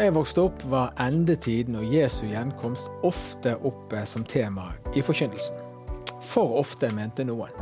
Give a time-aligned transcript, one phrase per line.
[0.00, 5.58] Jeg vokste opp, var endetiden og Jesu gjenkomst ofte oppe som tema i forkynnelsen.
[6.24, 7.52] For ofte, mente noen.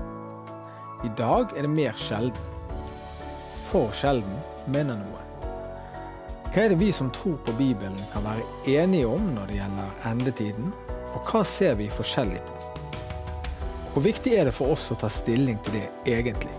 [1.02, 2.45] I dag er det mer sjelden.
[3.73, 4.37] For sjelden,
[4.70, 5.24] mener noen.
[6.52, 8.46] Hva er det vi som tror på Bibelen kan være
[8.84, 10.70] enige om når det gjelder endetiden,
[11.09, 12.60] og hva ser vi forskjellig på?
[13.96, 16.55] Hvor viktig er det for oss å ta stilling til det egentlig?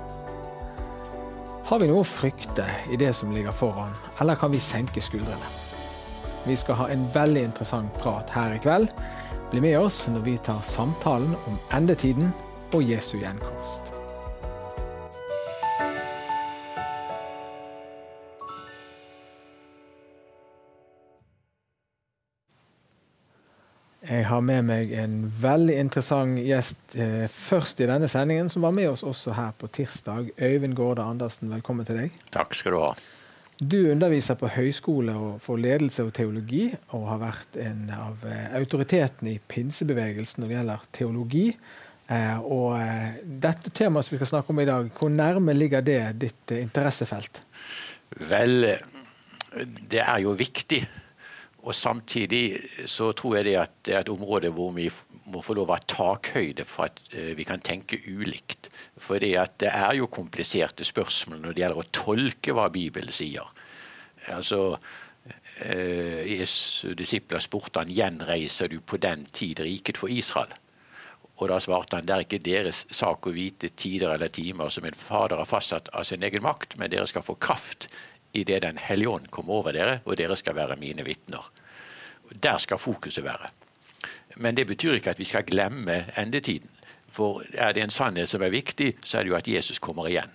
[1.71, 5.58] Har vi noe å frykte i det som ligger foran, eller kan vi senke skuldrene?
[6.45, 8.91] Vi skal ha en veldig interessant prat her i kveld.
[9.51, 12.31] Bli med oss når vi tar samtalen om endetiden
[12.73, 13.93] og Jesu gjenkomst.
[24.09, 28.73] Jeg har med meg en veldig interessant gjest eh, først i denne sendingen, som var
[28.73, 30.31] med oss også her på tirsdag.
[30.39, 32.15] Øyvind Gårde Andersen, velkommen til deg.
[32.33, 32.93] Takk skal du ha.
[33.59, 39.33] Du underviser på høyskole for ledelse og teologi, og har vært en av eh, autoritetene
[39.33, 41.43] i pinsebevegelsen når det gjelder teologi.
[42.07, 42.79] Eh, og
[43.43, 47.43] dette temaet som vi skal snakke om i dag, hvor nærme ligger det ditt interessefelt?
[48.31, 48.71] Vel,
[49.91, 50.85] det er jo viktig
[51.59, 54.87] og Samtidig så tror jeg det at det er et område hvor vi
[55.29, 58.69] må få lov å ha takhøyde for at eh, vi kan tenke ulikt.
[58.97, 63.51] For det er jo kompliserte spørsmål når det gjelder å tolke hva Bibelen sier.
[64.31, 64.79] Altså,
[65.65, 70.55] eh, Jesu disipler spurte han gjenreiser du på den tid riket for Israel.
[71.39, 74.87] Og da svarte han det er ikke deres sak å vite tider eller timer som
[74.87, 77.87] en fader har fastsatt av sin egen makt, men dere skal få kraft
[78.33, 81.51] idet Den hellige ånd kommer over dere, og dere skal være mine vitner.
[82.43, 83.49] Der skal fokuset være.
[84.37, 86.69] Men det betyr ikke at vi skal glemme endetiden.
[87.09, 90.07] For er det en sannhet som er viktig, så er det jo at Jesus kommer
[90.07, 90.31] igjen.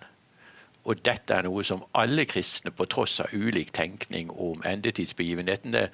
[0.85, 5.89] Og dette er noe som alle kristne, på tross av ulik tenkning om endetidsbegivenhetene,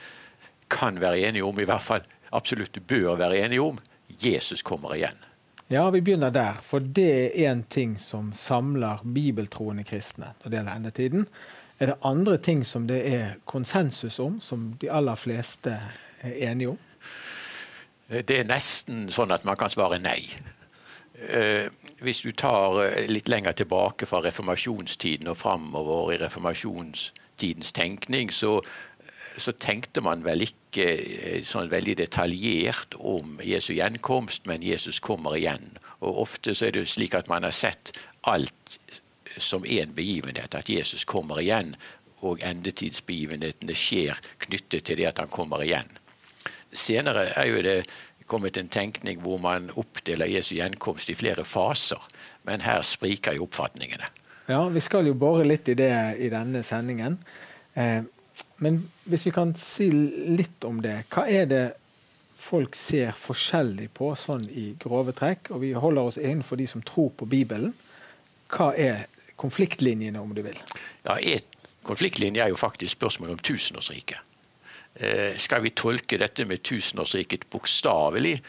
[0.70, 3.78] kan være enige om, i hvert fall absolutt bør være enige om.
[4.24, 5.18] Jesus kommer igjen.
[5.70, 6.58] Ja, vi begynner der.
[6.66, 11.26] For det er én ting som samler bibeltroende kristne når det gjelder endetiden.
[11.80, 15.78] Er det andre ting som det er konsensus om, som de aller fleste
[16.20, 16.78] er enige om?
[18.10, 20.26] Det er nesten sånn at man kan svare nei.
[21.20, 21.70] Eh,
[22.04, 28.58] hvis du tar eh, litt lenger tilbake fra reformasjonstiden og framover i reformasjonstidens tenkning, så,
[29.36, 35.36] så, tenkte man vel ikke eh, sånn veldig detaljert om Jesu gjenkomst, men Jesus kommer
[35.36, 35.78] igjen.
[36.00, 37.94] Og Ofte så er det slik at man har sett
[38.28, 38.80] alt
[39.38, 41.74] som én begivenhet, at Jesus kommer igjen,
[42.20, 45.88] og endetidsbegivenhetene skjer knyttet til det at han kommer igjen.
[46.72, 47.76] Senere er jo det
[48.30, 52.02] kommet en tenkning hvor man oppdeler Jesu gjenkomst i flere faser,
[52.46, 54.06] men her spriker jo oppfatningene.
[54.50, 57.18] Ja, vi skal jo bore litt i det i denne sendingen.
[57.74, 58.02] Eh,
[58.62, 61.04] men hvis vi kan si litt om det.
[61.12, 61.64] Hva er det
[62.40, 65.52] folk ser forskjellig på sånn i grove trekk?
[65.54, 67.74] Og vi holder oss innenfor de som tror på Bibelen.
[68.50, 69.06] Hva er
[69.40, 70.58] konfliktlinjene, om du vil?
[71.06, 74.18] Ja, Et konfliktlinje er jo faktisk spørsmålet om tusenårsriket.
[74.94, 78.40] Eh, skal vi tolke dette med tusenårsriket bokstavelig,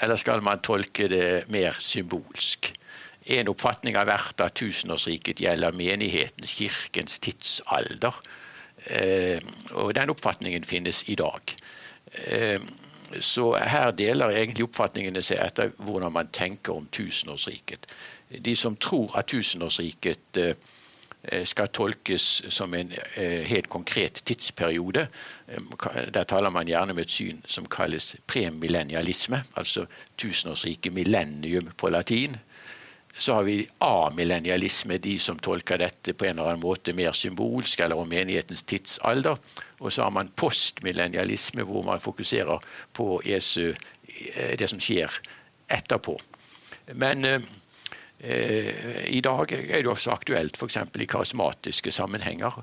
[0.00, 2.72] eller skal man tolke det mer symbolsk?
[3.26, 8.14] En oppfatning har vært at tusenårsriket gjelder menighetens, kirkens tidsalder.
[8.86, 9.40] Eh,
[9.74, 11.56] og den oppfatningen finnes i dag.
[12.28, 12.60] Eh,
[13.20, 17.86] så her deler egentlig oppfatningene seg etter hvordan man tenker om tusenårsriket
[18.28, 20.36] de som tror at tusenårsriket
[21.22, 25.06] eh, skal tolkes som en eh, helt konkret tidsperiode.
[25.48, 25.62] Eh,
[26.14, 29.86] der taler man gjerne med et syn som kalles premillennialisme, altså
[30.18, 32.36] tusenårsriket millennium på latin.
[33.18, 37.80] Så har vi amillennialisme, de som tolker dette på en eller annen måte mer symbolsk,
[37.80, 39.38] eller om menighetens tidsalder.
[39.80, 42.60] Og så har man postmillennialisme, hvor man fokuserer
[42.92, 43.72] på Jesu,
[44.58, 45.16] det som skjer
[45.72, 46.18] etterpå.
[46.92, 47.40] Men Eh,
[48.16, 50.78] I dag er det også aktuelt f.eks.
[50.96, 52.54] i karismatiske sammenhenger,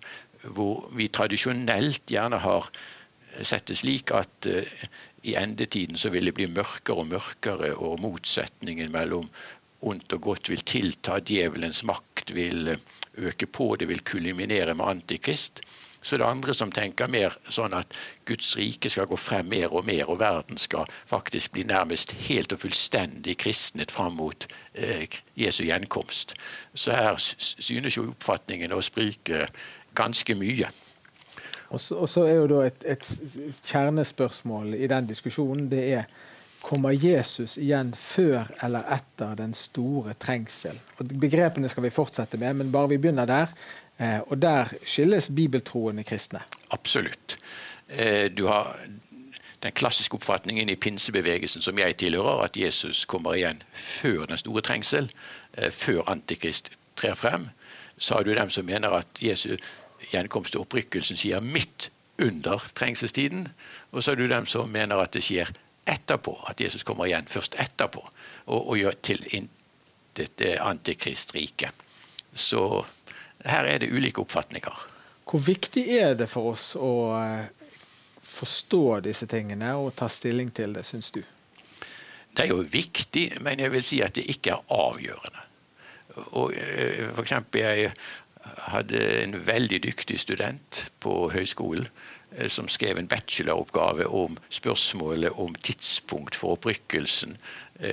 [0.56, 2.72] hvor vi tradisjonelt gjerne har
[3.42, 4.70] sett det slik at eh,
[5.24, 9.30] i endetiden så vil det bli mørkere og mørkere, og motsetningen mellom
[9.84, 11.20] ondt og godt vil tilta.
[11.24, 15.64] Djevelens makt vil øke på, det vil kuliminere med Antikrist.
[16.04, 17.96] Så det er andre som tenker mer sånn at
[18.28, 22.54] Guds rike skal gå frem mer og mer, og verden skal faktisk bli nærmest helt
[22.54, 25.08] og fullstendig kristnet fram mot eh,
[25.40, 26.36] Jesu gjenkomst.
[26.76, 29.48] Så her synes jo oppfatningen å sprike
[29.96, 30.70] ganske mye.
[31.74, 33.08] Og så, og så er jo da et, et
[33.66, 36.12] kjernespørsmål i den diskusjonen det er
[36.64, 40.78] Kommer Jesus igjen før eller etter den store trengsel?
[40.96, 43.52] Og Begrepene skal vi fortsette med, men bare vi begynner der.
[44.00, 46.42] Eh, og der skilles bibeltroende kristne.
[46.72, 47.38] Absolutt.
[47.90, 48.76] Eh, du har
[49.64, 54.62] den klassiske oppfatningen i pinsebevegelsen som jeg tilhører, at Jesus kommer igjen før den store
[54.62, 55.12] trengsel,
[55.58, 57.50] eh, før Antikrist trer frem.
[57.98, 59.58] Så har du dem som mener at Jesu
[60.12, 61.90] gjenkomst og opprykkelsen skjer midt
[62.22, 63.48] under trengselstiden.
[63.92, 65.52] Og så har du dem som mener at det skjer
[65.88, 68.04] etterpå, at Jesus kommer igjen først etterpå
[68.46, 71.72] og, og gjør til intet antikristrike.
[72.34, 72.86] Så
[73.44, 74.86] her er det ulike oppfatninger.
[75.28, 77.46] Hvor viktig er det for oss å eh,
[78.24, 81.22] forstå disse tingene og ta stilling til det, syns du?
[82.34, 85.46] Det er jo viktig, men jeg vil si at det ikke er avgjørende.
[86.40, 87.94] Og eh, for eksempel, jeg
[88.74, 91.88] hadde en veldig dyktig student på høyskolen
[92.36, 97.38] eh, som skrev en bacheloroppgave om spørsmålet om tidspunkt for opprykkelsen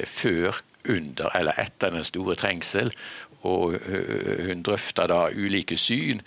[0.06, 2.92] før, under eller etter den store trengsel.
[3.48, 3.76] Og
[4.46, 6.20] hun drøfter da ulike syn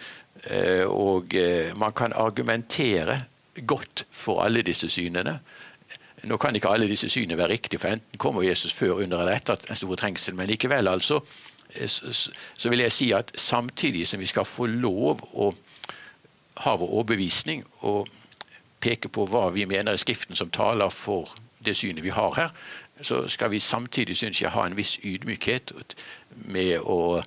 [0.43, 3.21] Eh, og eh, man kan argumentere
[3.67, 5.39] godt for alle disse synene.
[6.23, 9.35] Nå kan ikke alle disse synene være riktige, for enten kommer Jesus før, under eller
[9.35, 11.19] etter den store trengsel, men likevel altså,
[11.75, 11.89] eh,
[12.57, 15.53] så vil jeg si at samtidig som vi skal få lov å
[16.63, 18.09] ha vår overbevisning og
[18.83, 21.31] peke på hva vi mener er Skriften som taler for
[21.65, 22.49] det synet vi har her,
[23.03, 25.73] så skal vi samtidig, synes jeg, ha en viss ydmykhet
[26.47, 27.19] med å,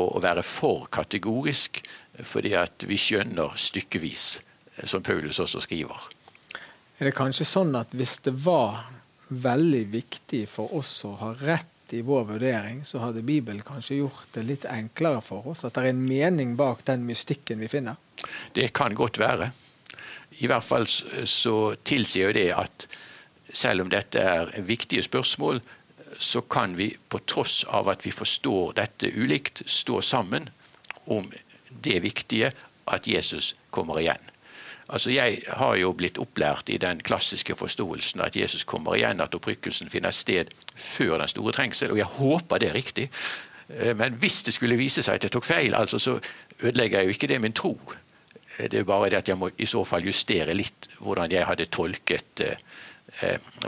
[0.00, 1.82] å være for kategorisk
[2.22, 4.26] fordi at vi skjønner stykkevis,
[4.86, 6.10] som Paulus også skriver.
[6.98, 8.84] Er det kanskje sånn at hvis det var
[9.28, 14.30] veldig viktig for oss å ha rett i vår vurdering, så hadde Bibelen kanskje gjort
[14.34, 15.64] det litt enklere for oss?
[15.66, 17.98] At det er en mening bak den mystikken vi finner?
[18.54, 19.50] Det kan godt være.
[20.42, 21.56] I hvert fall så
[21.86, 22.86] tilsier det at
[23.54, 25.62] selv om dette er viktige spørsmål,
[26.18, 30.48] så kan vi på tross av at vi forstår dette ulikt, stå sammen
[31.06, 31.30] om
[31.84, 32.52] det viktige
[32.86, 34.30] at Jesus kommer igjen.
[34.88, 39.34] Altså Jeg har jo blitt opplært i den klassiske forståelsen at Jesus kommer igjen, at
[39.34, 43.08] opprykkelsen finner sted før den store trengsel, og jeg håper det er riktig.
[43.68, 46.18] Eh, men hvis det skulle vise seg at jeg tok feil, altså, så
[46.60, 47.78] ødelegger jeg jo ikke det min tro.
[48.58, 51.48] Eh, det er bare det at jeg må i så fall justere litt hvordan jeg
[51.48, 52.60] hadde tolket eh,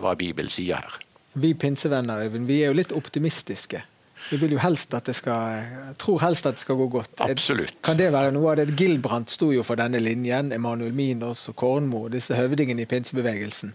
[0.00, 0.96] hva Bibelen sier her.
[1.36, 3.82] Vi pinsevenner Øyvind, vi er jo litt optimistiske.
[4.30, 5.66] Vi vil jo helst at det skal,
[6.00, 7.20] tror helst at det skal gå godt.
[7.22, 7.76] Absolutt.
[7.84, 8.72] Kan det være noe av det?
[8.78, 10.50] Gilbrandt sto jo for denne linjen.
[10.56, 13.74] Emanuel Minos og Kornmo, disse høvdingene i pinsebevegelsen.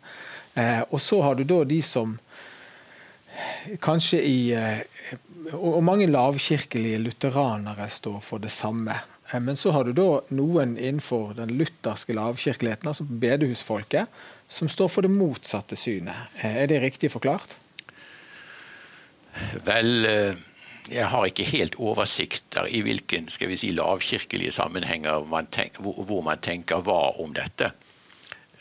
[0.60, 2.18] Eh, og så har du da de som
[3.82, 4.82] kanskje i eh,
[5.56, 8.94] Og mange lavkirkelige lutheranere står for det samme.
[9.32, 14.92] Eh, men så har du da noen innenfor den lutherske lavkirkeligheten, altså bedehusfolket, som står
[14.92, 16.32] for det motsatte synet.
[16.42, 17.58] Eh, er det riktig forklart?
[19.66, 20.36] Vel, eh,
[20.92, 26.22] jeg har ikke helt oversikter i hvilken skal vi si, lavkirkelige sammenhenger man tenker, hvor,
[26.26, 27.72] man tenker hva om dette.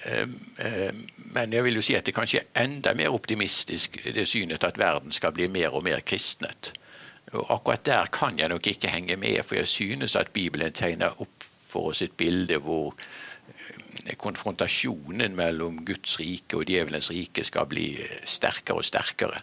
[0.05, 0.93] Eh, eh,
[1.35, 4.79] men jeg vil jo si at det kanskje er enda mer optimistisk det synet at
[4.79, 6.73] verden skal bli mer og mer kristnet.
[7.33, 11.21] Og akkurat der kan jeg nok ikke henge med, for jeg synes at Bibelen tegner
[11.23, 12.95] opp for oss et bilde hvor
[14.19, 17.93] konfrontasjonen mellom Guds rike og djevelens rike skal bli
[18.27, 19.43] sterkere og sterkere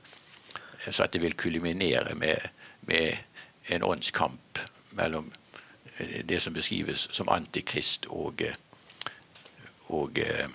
[0.91, 2.37] så at det vil kuliminere med,
[2.81, 3.17] med
[3.67, 4.59] en åndskamp
[4.91, 5.31] mellom
[5.97, 8.55] eh, det som beskrives som antikrist og, eh,
[9.87, 10.47] og eh,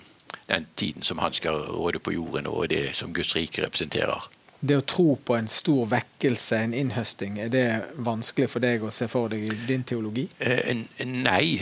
[0.47, 4.29] den tiden som han skal råde på jorden, og det som Guds rike representerer.
[4.63, 7.67] Det å tro på en stor vekkelse, en innhøsting, er det
[7.99, 10.23] vanskelig for deg å se for deg i din teologi?
[11.03, 11.57] Nei,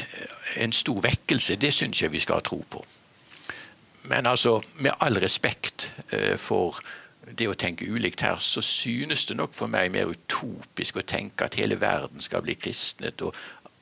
[0.62, 2.84] en stor vekkelse, det syns jeg vi skal ha tro på.
[4.12, 5.90] Men altså, med all respekt
[6.38, 6.78] for
[7.38, 11.46] det å tenke ulikt her, så synes det nok for meg mer utopisk å tenke
[11.46, 13.36] at hele verden skal bli kristnet, og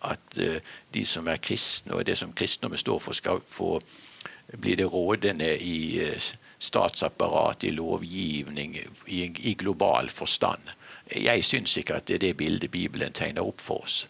[0.08, 0.60] at uh,
[0.94, 3.80] de som er kristne, og det som kristendommen står for, skal få
[4.58, 10.76] bli det rådende i uh, statsapparat, i lovgivning, i, i global forstand.
[11.10, 14.04] Jeg syns ikke at det er det bildet Bibelen tegner opp for oss.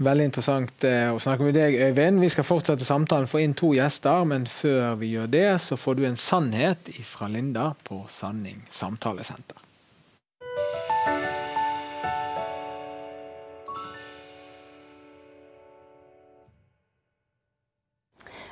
[0.00, 2.22] Veldig interessant eh, å snakke med deg, Øyvind.
[2.24, 4.24] Vi skal fortsette samtalen, få inn to gjester.
[4.24, 9.60] Men før vi gjør det, så får du en sannhet fra Linda på Sanning samtalesenter.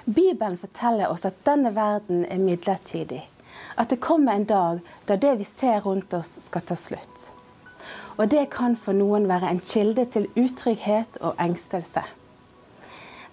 [0.08, 3.20] Bibelen forteller oss at denne verden er midlertidig.
[3.76, 7.26] At det kommer en dag da det vi ser rundt oss, skal ta slutt.
[8.16, 12.06] Og det kan for noen være en kilde til utrygghet og engstelse.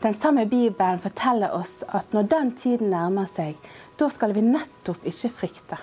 [0.03, 3.55] Den samme Bibelen forteller oss at når den tiden nærmer seg,
[3.95, 5.79] da skal vi nettopp ikke frykte.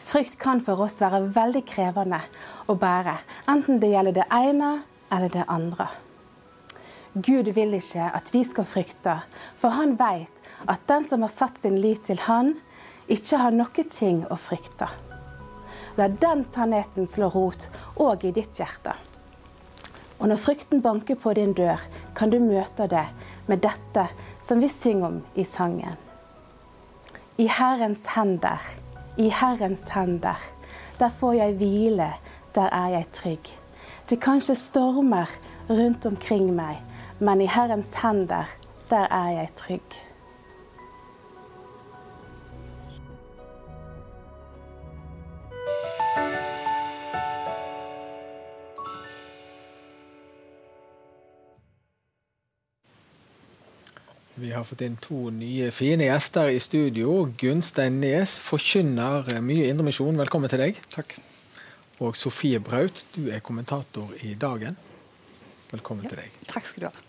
[0.00, 2.22] Frykt kan for oss være veldig krevende
[2.72, 3.18] å bære,
[3.52, 4.72] enten det gjelder det ene
[5.12, 5.90] eller det andre.
[7.14, 9.20] Gud vil ikke at vi skal frykte,
[9.54, 10.30] for han veit
[10.66, 12.56] at den som har satt sin lit til han,
[13.06, 14.88] ikke har noe ting å frykte.
[15.94, 17.68] La den sannheten slå rot
[18.02, 18.96] òg i ditt hjerte.
[20.18, 21.78] Og når frykten banker på din dør,
[22.18, 23.06] kan du møte det
[23.46, 24.08] med dette
[24.42, 25.94] som vi synger om i sangen.
[27.38, 28.62] I Herrens hender,
[29.18, 30.42] i Herrens hender,
[30.98, 32.10] der får jeg hvile,
[32.54, 33.52] der er jeg trygg.
[34.10, 35.30] Det kanskje stormer
[35.70, 36.82] rundt omkring meg,
[37.20, 38.50] men i Herrens hender,
[38.90, 40.00] der er jeg trygg.
[54.34, 57.20] Vi har fått inn to nye fine gjester i studio.
[57.38, 60.18] Gunstein Nes, forkynner mye indremisjon.
[60.18, 60.80] Velkommen til deg.
[60.92, 61.14] Takk.
[62.02, 64.76] Og Sofie Braut, du er kommentator i Dagen.
[65.70, 66.38] Velkommen Ja, til deg.
[66.50, 67.03] Takk skal du ha.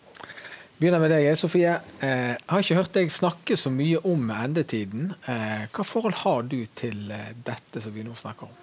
[0.75, 1.72] Begynner med deg, Sofie.
[2.03, 5.13] Eh, har ikke hørt deg snakke så mye om endetiden.
[5.24, 8.58] Eh, hva forhold har du til eh, dette som vi nå snakker om?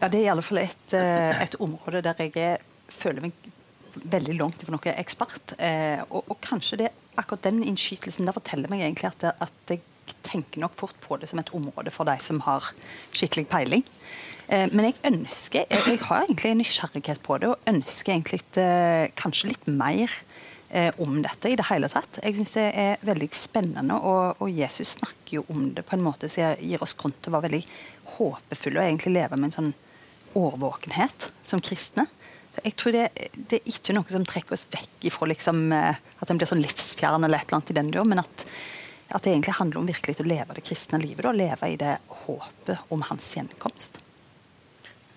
[0.00, 3.46] Ja, det er i alle fall et, eh, et område der jeg er, føler meg
[4.02, 5.54] veldig langt fra noe ekspert.
[6.08, 9.84] Og, og kanskje det akkurat den innskytelsen der forteller meg egentlig at, at jeg
[10.26, 12.72] tenker nok fort på det som et område for de som har
[13.12, 13.84] skikkelig peiling.
[14.48, 18.40] Men jeg ønsker, jeg, har egentlig en nysgjerrighet på det, og ønsker egentlig
[19.20, 20.16] kanskje litt mer
[20.72, 22.16] om dette i det hele tatt.
[22.24, 26.04] Jeg syns det er veldig spennende, og, og, Jesus snakker jo om det på en
[26.06, 27.62] måte som gir oss grunn til å være veldig
[28.14, 29.72] håpefulle og egentlig leve med en sånn
[30.38, 32.06] årvåkenhet som kristne.
[32.60, 36.30] Jeg tror det, det er ikke noe som trekker oss vekk ifra liksom, eh, at
[36.30, 38.46] en blir sånn livsfjern, eller et eller annet i den dur, men at,
[39.08, 41.24] at det egentlig handler om virkelig å leve det kristne livet.
[41.24, 44.00] Da, leve i det håpet om hans gjenkomst.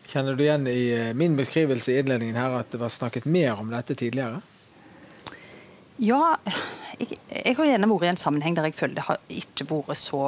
[0.08, 3.60] Kjenner du igjen i eh, min beskrivelse i innledningen her at det var snakket mer
[3.60, 4.40] om dette tidligere?
[6.04, 6.36] Ja,
[7.00, 10.00] jeg, jeg har gjerne vært i en sammenheng der jeg føler det har ikke vært
[10.00, 10.22] så,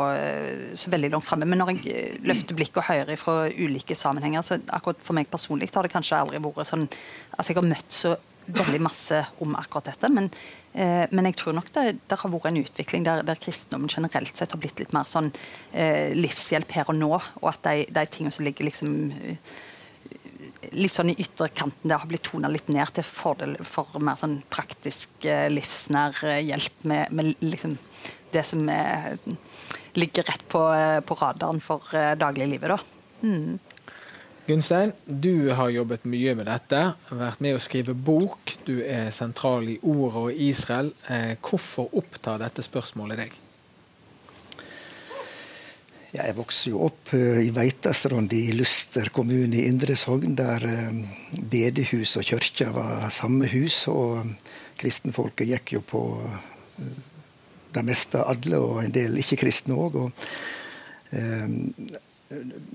[0.79, 1.47] så veldig langt fremme.
[1.49, 5.69] Men når jeg løfter blikket og hører fra ulike sammenhenger, så akkurat for meg personlig
[5.75, 8.15] har det kanskje aldri vært sånn at jeg har møtt så
[8.47, 10.09] veldig masse om akkurat dette.
[10.13, 10.29] Men,
[10.73, 14.37] eh, men jeg tror nok det, det, har vært en utvikling der, der, kristendommen generelt
[14.37, 15.31] sett har blitt litt mer sånn
[15.73, 18.95] eh, livshjelp her og nå, og at de, de tingene som ligger liksom
[20.75, 24.39] litt sånn i ytterkanten det har blitt tona litt ned til fordel for mer sånn
[24.51, 27.77] praktisk eh, livsnær eh, hjelp med, med liksom
[28.33, 29.15] det som er,
[29.95, 31.87] ligger rett på, eh, på, radaren for
[32.19, 32.75] dagliglivet.
[32.75, 33.23] da.
[33.23, 33.57] Mm.
[34.47, 38.53] Gunstein, du har jobbet mye med dette, vært med å skrive bok.
[38.67, 40.93] Du er sentral i Ordet og Israel.
[41.43, 43.35] Hvorfor opptar dette spørsmålet deg?
[46.17, 50.63] Ja, jeg vokste jo opp uh, i Veitastrand i Luster kommune i Indre Sogn, der
[50.65, 50.95] uh,
[51.51, 53.83] bedehus og kirke var samme hus.
[53.91, 54.31] Og um,
[54.81, 56.01] kristenfolket gikk jo på
[57.75, 59.95] det meste alle, og en del ikke-kristne òg.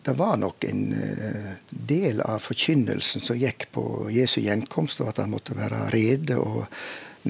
[0.07, 0.81] det var nok en
[1.71, 6.39] del av forkynnelsen som gikk på Jesu gjenkomst, og at han måtte være rede.
[6.39, 6.67] og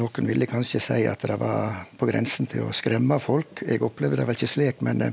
[0.01, 3.65] noen ville kanskje si at det var på grensen til å skremme folk.
[3.69, 5.13] Jeg opplevde det vel ikke slik, men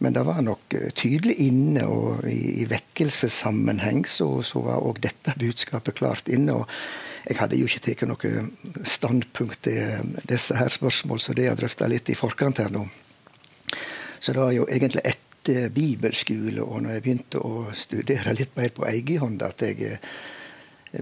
[0.00, 5.02] men det var nok eh, tydelig inne, og i, i vekkelsessammenheng så, så var òg
[5.04, 6.56] dette budskapet klart inne.
[6.62, 11.44] og Jeg hadde jo ikke tatt noe standpunkt til eh, disse her spørsmål, så det
[11.44, 12.86] har jeg drøfta litt i forkant her nå.
[14.20, 18.72] Så det var jo egentlig etter bibelskole, og når jeg begynte å studere litt mer
[18.76, 20.10] på egen hånd, at jeg eh,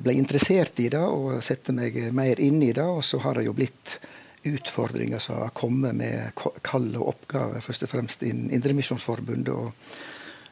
[0.02, 2.82] ble interessert i det og sette meg mer inn i det.
[2.82, 4.00] Og så har det jo blitt
[4.46, 6.30] utfordringer som har kommet med
[6.62, 9.54] kall og oppgaver, først og fremst innen Indremisjonsforbundet.
[9.54, 9.72] og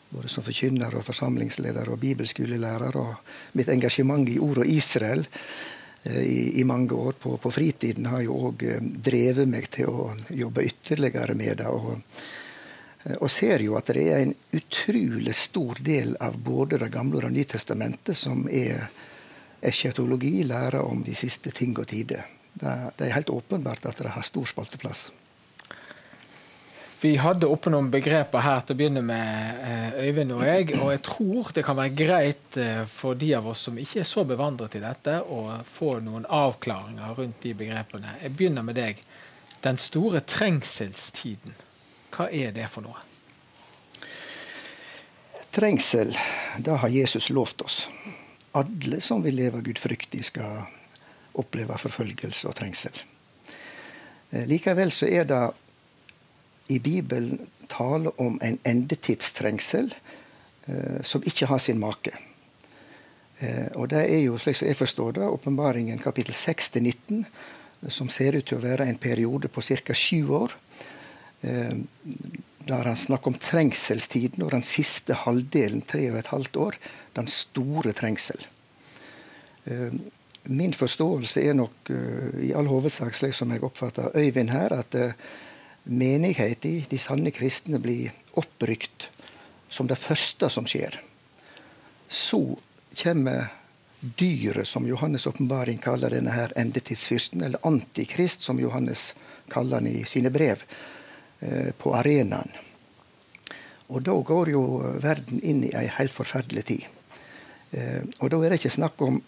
[0.08, 2.96] både som forkynner og forsamlingsleder og bibelskolelærer.
[2.96, 5.24] Og mitt engasjement i ord og Israel
[6.04, 9.90] eh, i, i, mange år på, på, fritiden har jo òg eh, drevet meg til
[9.90, 11.72] å jobbe ytterligere med det.
[11.72, 11.98] Og,
[13.04, 17.20] eh, og ser jo at det er en utrolig stor del av både Det gamle
[17.20, 18.88] og Det nye testamentet som er
[19.66, 22.35] eschatologi, lærer om de siste ting og tider.
[22.56, 25.06] Det, det, er helt åpenbart at det har stor spalteplass.
[27.00, 30.70] Vi hadde oppe noen begreper her til å begynne med, eh, Øyvind og jeg.
[30.80, 34.08] Og jeg tror det kan være greit eh, for de av oss som ikke er
[34.08, 38.16] så bevandret i dette, å få noen avklaringer rundt de begrepene.
[38.22, 39.04] Jeg begynner med deg.
[39.60, 41.52] Den store trengselstiden.
[42.16, 43.04] Hva er det for noe?
[45.52, 46.16] Trengsel,
[46.64, 47.76] det har Jesus lovt oss.
[48.56, 50.64] Alle som vil leve gudfryktig, skal
[51.38, 53.02] opplever forfølgelse og trengsel.
[54.30, 55.42] Eh, likevel så er det
[56.72, 59.92] i Bibelen tale om en endetidstrengsel
[60.66, 62.14] eh, som ikke har sin make.
[63.38, 67.26] Eh, og det er jo, slik som jeg forstår det, åpenbaringen kapittel 6 til 19,
[67.92, 69.94] som ser ut til å være en periode på ca.
[69.94, 70.56] sju år.
[71.42, 71.76] Eh,
[72.66, 76.78] der han snakker om trengselstiden og den siste halvdelen, tre og et halvt år,
[77.14, 78.42] den store trengsel.
[79.66, 79.94] Eh,
[80.46, 81.90] min forståelse er nok
[82.42, 84.94] i all hovedsak slik som jeg oppfatter Øyvind her, at
[85.84, 89.08] menigheten, de sanne kristne, blir opprykt
[89.68, 90.98] som det første som skjer.
[92.08, 92.58] Så
[93.02, 93.50] kommer
[94.00, 99.14] dyret, som Johannes' åpenbaring kaller denne her endetidsfyrsten, eller antikrist, som Johannes
[99.50, 100.62] kaller han i sine brev,
[101.42, 102.52] uh, på arenaen.
[103.88, 104.62] Og da går jo
[105.02, 106.86] verden inn i ei helt forferdelig tid.
[107.70, 109.20] Eh, og da er det ikke snakk om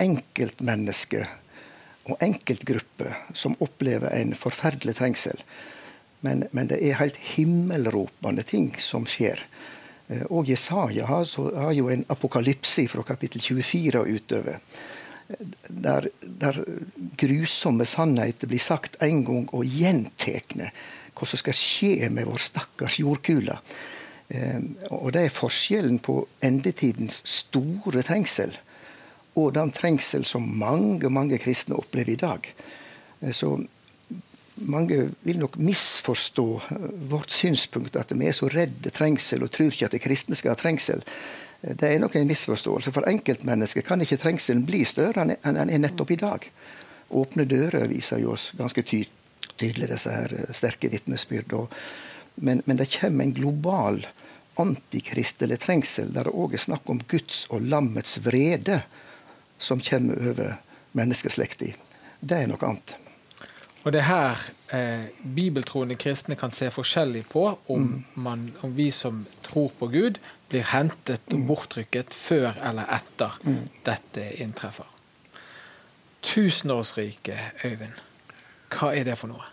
[0.00, 1.28] enkeltmennesker
[2.10, 5.42] og enkeltgrupper som opplever en forferdelig trengsel.
[6.24, 9.40] Men, men det er helt himmelropende ting som skjer.
[10.08, 14.58] Eh, og Jesaja har, har, jo en apokalypse fra kapittel 24 og utover.
[15.68, 16.56] Der, der
[17.20, 20.72] grusomme sannheter blir sagt en gang og gjentekne.
[21.14, 23.56] Hva som skal skje med vår stakkars jordkule.
[24.28, 24.58] Eh,
[24.90, 28.56] og det er forskjellen på endetidens store trengsel
[29.38, 32.48] og den trengsel som mange mange kristne opplever i dag.
[33.20, 33.56] Eh, så
[34.60, 36.46] mange vil nok misforstå
[37.08, 40.52] vårt synspunkt at vi er så redde trengsel og tror ikke at de kristne skal
[40.52, 41.00] ha trengsel.
[41.60, 42.92] Det er nok en misforståelse.
[42.92, 46.44] For enkeltmennesket kan ikke trengselen bli større enn den er nettopp i dag.
[47.10, 49.04] Åpne dører viser jo oss ganske ty
[49.60, 51.52] tydelig disse her eh, sterke vitnesbyrd.
[52.40, 54.00] Men, men, det kommer en global
[54.60, 58.80] antikristelig trengsel der det òg er snakk om Guds og lammets vrede
[59.60, 60.56] som kommer over
[60.96, 61.70] menneskeslekta.
[62.20, 62.96] Det er noe annet.
[63.80, 64.42] Og det er her
[64.76, 68.04] eh, bibeltroende kristne kan se forskjellig på om, mm.
[68.20, 70.20] man, om, vi som tror på Gud,
[70.50, 73.62] blir hentet og borttrykket bortrykket før eller etter mm.
[73.86, 74.88] dette inntreffer.
[76.20, 77.96] Tusenårsriket, Øyvind,
[78.74, 79.48] hva er det for noe?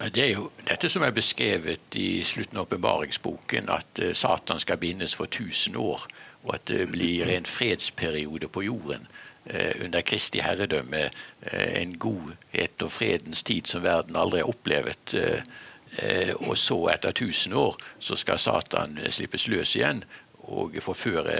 [0.00, 4.80] Det er jo dette som er beskrevet i slutten av åpenbaringsboken, at eh, Satan skal
[4.82, 6.08] bindes for 1000 år,
[6.44, 9.06] og at det blir en fredsperiode på jorden.
[9.44, 11.06] Eh, under Kristi herredømme
[11.42, 15.14] eh, en godhet og fredens tid som verden aldri har opplevet.
[15.16, 20.04] Eh, og så, etter tusen år, så skal Satan slippes løs igjen
[20.50, 21.34] og forføre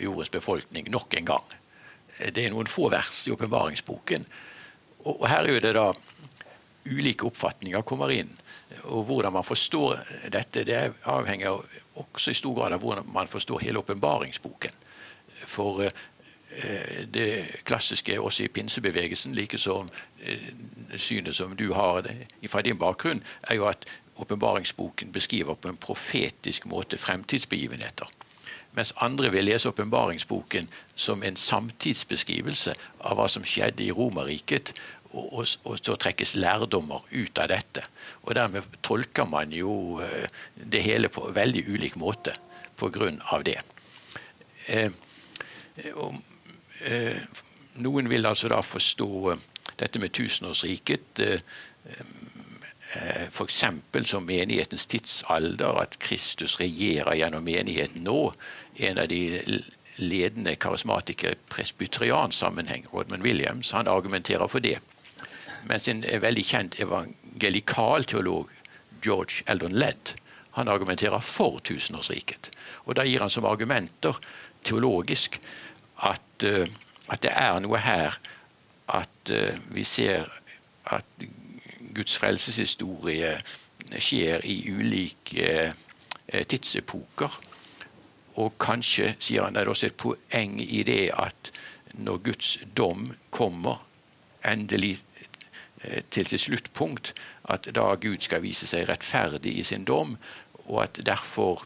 [0.00, 1.56] jordens befolkning nok en gang.
[2.20, 4.26] Det er noen få vers i åpenbaringsboken.
[5.08, 5.88] Og her er det da
[6.90, 8.30] ulike oppfatninger kommer inn.
[8.84, 9.98] Og hvordan man forstår
[10.32, 11.60] dette, det avhenger
[11.94, 14.78] også i stor grad av hvordan man forstår hele åpenbaringsboken.
[15.46, 15.88] For
[16.56, 19.90] Eh, det klassiske også i pinsebevegelsen, like som
[20.22, 20.38] eh,
[20.96, 22.06] synet som du har
[22.48, 28.06] fra din bakgrunn, er jo at åpenbaringsboken beskriver på en profetisk måte fremtidsbegivenheter.
[28.72, 34.74] Mens andre vil lese åpenbaringsboken som en samtidsbeskrivelse av hva som skjedde i Romerriket,
[35.12, 37.84] og, og, og, så trekkes lærdommer ut av dette.
[38.22, 42.36] Og Dermed tolker man jo eh, det hele på veldig ulik måte
[42.80, 43.42] pga.
[43.44, 43.60] det.
[44.68, 44.90] Eh,
[46.80, 47.16] Eh,
[47.84, 49.42] noen vil altså da forstå eh,
[49.80, 51.42] dette med tusenårsriket eh,
[53.30, 53.60] f.eks.
[54.10, 58.32] som menighetens tidsalder, at Kristus regjerer gjennom menigheten nå.
[58.82, 59.60] En av de
[60.00, 64.80] ledende karismatikere i presbyteriansammenheng, Rodman Williams, han argumenterer for det.
[65.68, 68.50] Mens en veldig kjent evangelikal teolog,
[69.04, 70.14] George Eldon Ledd,
[70.56, 72.50] han argumenterer for tusenårsriket.
[72.84, 74.18] Og Da gir han som argumenter
[74.64, 75.40] teologisk
[76.02, 76.66] at, uh,
[77.08, 78.18] at det er noe her
[78.88, 80.26] at uh, vi ser
[80.90, 81.06] at
[81.94, 83.36] Guds frelseshistorie
[83.98, 87.38] skjer i ulike uh, tidsepoker.
[88.40, 91.52] Og kanskje, sier han, det er også et poeng i det at
[91.94, 93.82] når Guds dom kommer
[94.46, 94.98] endelig
[96.12, 97.14] til sitt sluttpunkt,
[97.48, 100.18] at da Gud skal vise seg rettferdig i sin dom,
[100.66, 101.64] og at derfor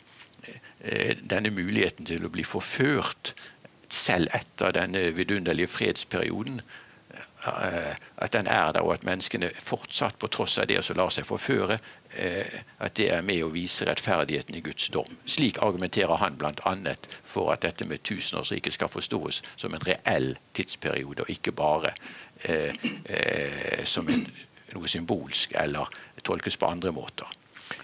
[0.84, 3.32] denne muligheten til å bli forført
[3.94, 6.83] selv etter denne vidunderlige fredsperioden, eh,
[7.44, 11.26] at den er der, og at menneskene fortsatt, på tross av det som lar seg
[11.28, 11.78] forføre,
[12.16, 15.18] eh, at det er med å vise rettferdigheten i Guds dom.
[15.26, 16.96] Slik argumenterer han bl.a.
[17.22, 21.94] for at dette med tusenårsriket skal forstås som en reell tidsperiode, og ikke bare
[22.42, 24.26] eh, eh, som en,
[24.74, 25.90] noe symbolsk eller
[26.24, 27.28] tolkes på andre måter.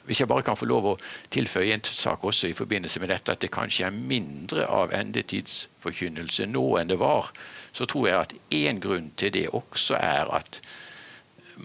[0.06, 0.96] Hvis jeg bare kan få lov å
[1.32, 6.48] tilføye en sak også i forbindelse med dette, at det kanskje er mindre av endetidsforkynnelse
[6.50, 7.30] nå enn det var,
[7.72, 10.60] så tror jeg at én grunn til det også er at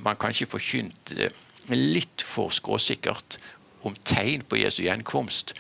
[0.06, 1.32] man kanskje forkynte
[1.72, 3.40] litt for skråsikkert
[3.86, 5.54] om tegn på Jesu gjenkomst,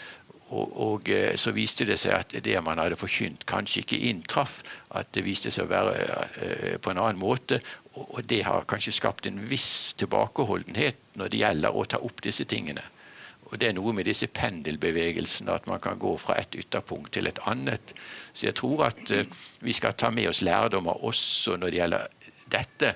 [0.53, 4.59] og, og, eh, så viste det seg at det man hadde forkynt, kanskje ikke inntraff.
[4.93, 7.59] At det viste seg å være uh, på en annen måte.
[7.95, 12.45] Og, det har kanskje skapt en viss tilbakeholdenhet når det gjelder å ta opp disse
[12.49, 12.83] tingene.
[13.45, 17.29] Og Det er noe med disse pendelbevegelsene, at man kan gå fra et ytterpunkt til
[17.29, 17.93] et annet.
[18.33, 19.21] Så jeg tror at uh,
[19.61, 22.07] vi skal ta med oss lærdommer også når det gjelder
[22.51, 22.95] dette.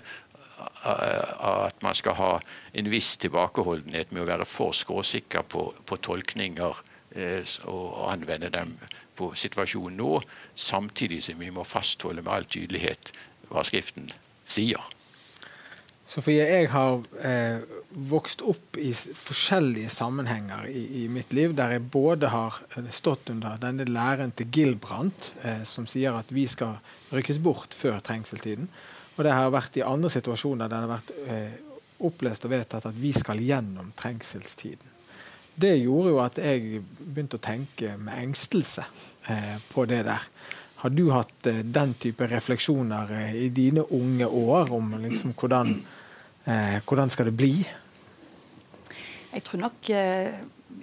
[0.84, 2.32] At man skal ha
[2.76, 6.82] en viss tilbakeholdenhet med å være for skråsikker på, på tolkninger
[7.12, 8.76] Eh, og anvende dem
[9.18, 10.20] på situasjonen nå,
[10.54, 13.10] samtidig som vi må fastholde med all tydelighet
[13.50, 14.12] hva Skriften
[14.50, 14.82] sier.
[16.10, 17.62] Sofie, jeg har eh,
[18.10, 23.30] vokst opp i forskjellige sammenhenger i, i, mitt liv, der jeg både har eh, stått
[23.30, 26.80] under denne læren til Gilbrandt, eh, som sier at vi skal
[27.14, 28.72] rykkes bort før trengseltiden.
[29.18, 31.58] Og det har vært i andre situasjoner der det har vært eh,
[32.10, 34.98] opplest og vedtatt at vi skal gjennom trengselstiden
[35.60, 38.86] det gjorde jo at jeg begynte å tenke med engstelse
[39.32, 40.28] eh, på det der.
[40.80, 45.74] Har du hatt eh, den type refleksjoner eh, i dine unge år om liksom, hvordan,
[46.46, 47.54] eh, hvordan skal det bli?
[49.30, 50.40] Jeg tror nok eh,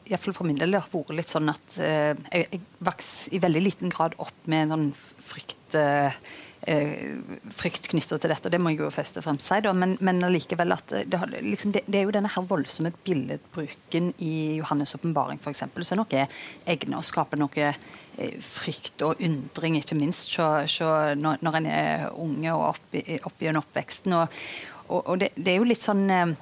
[0.07, 3.41] iallfall for min del det har vært litt sånn at eh, jeg, jeg vokste i
[3.43, 6.21] veldig liten grad opp med noen frykt eh, eh,
[6.64, 8.51] frykt knytta til dette.
[8.51, 9.59] Det må jeg jo først og fremst si.
[9.62, 9.73] Da.
[9.77, 14.33] Men, men allikevel at det, liksom, det, det, er jo denne her voldsomme billedbruken i
[14.59, 15.64] Johannes' åpenbaring f.eks.
[15.87, 16.33] som nok er
[16.66, 21.71] egnet å skape noe eh, frykt og undring, ikke minst så, så når, når, en
[21.71, 22.99] er unge og opp,
[23.31, 24.16] opp gjennom oppveksten.
[24.19, 24.42] Og,
[24.88, 26.35] og, og det, det, er jo litt sånn eh,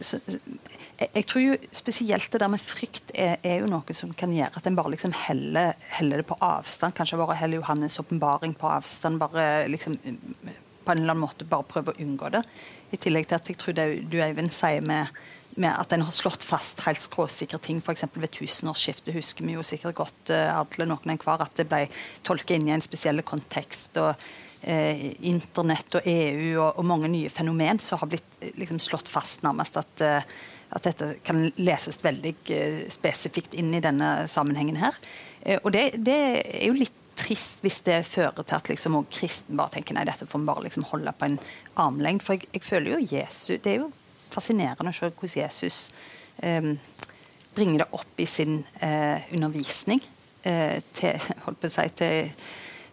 [0.00, 0.20] så,
[0.98, 4.58] jeg, tror jo spesielt det der med frykt er, er, jo noe som kan gjøre
[4.58, 6.96] at en bare liksom heller, heller, det på avstand.
[6.98, 9.20] Kanskje bare heller Johannes' åpenbaring på avstand.
[9.22, 12.42] bare liksom på en eller annen måte bare prøve å unngå det.
[12.90, 15.12] I tillegg til at jeg tror det du Eivind sier med,
[15.60, 18.06] med at en har slått fast helt skråsikre ting, f.eks.
[18.16, 21.84] ved tusenårsskiftet husker vi jo sikkert godt uh, alle noen enhver at det ble
[22.26, 24.00] tolket inn i en spesiell kontekst.
[24.00, 24.14] og
[24.62, 29.44] eh, Internett og EU og, og, mange nye fenomen som har blitt liksom, slått fast
[29.46, 30.38] nærmest at eh,
[30.74, 34.96] at dette kan leses veldig eh, spesifikt inn i denne sammenhengen her.
[35.42, 39.58] Eh, og det, det er jo litt trist hvis det fører til at liksom, kristen
[39.58, 41.40] bare tenker nei, dette får vi bare liksom holde på en
[41.80, 42.24] armlengd.
[42.24, 43.90] For jeg, jeg, føler jo Jesus Det er jo
[44.32, 45.80] fascinerende å se hvordan Jesus
[46.44, 46.72] eh,
[47.56, 50.02] bringer det opp i sin eh, undervisning
[50.46, 52.32] eh, til, holdt på å si, til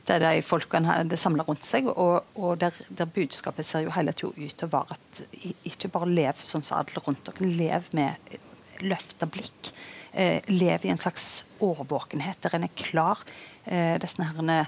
[0.05, 1.87] det er de folkene hadde samla rundt seg.
[1.91, 5.21] Og, og der, der, budskapet ser jo hele tida ut til å være at
[5.65, 8.37] ikke bare lev sånn som alle rundt dere, lev med
[8.85, 9.71] løfta blikk.
[10.15, 13.25] Eh, lev i en slags årvåkenhet der en er klar.
[13.65, 14.61] Eh, disse herrene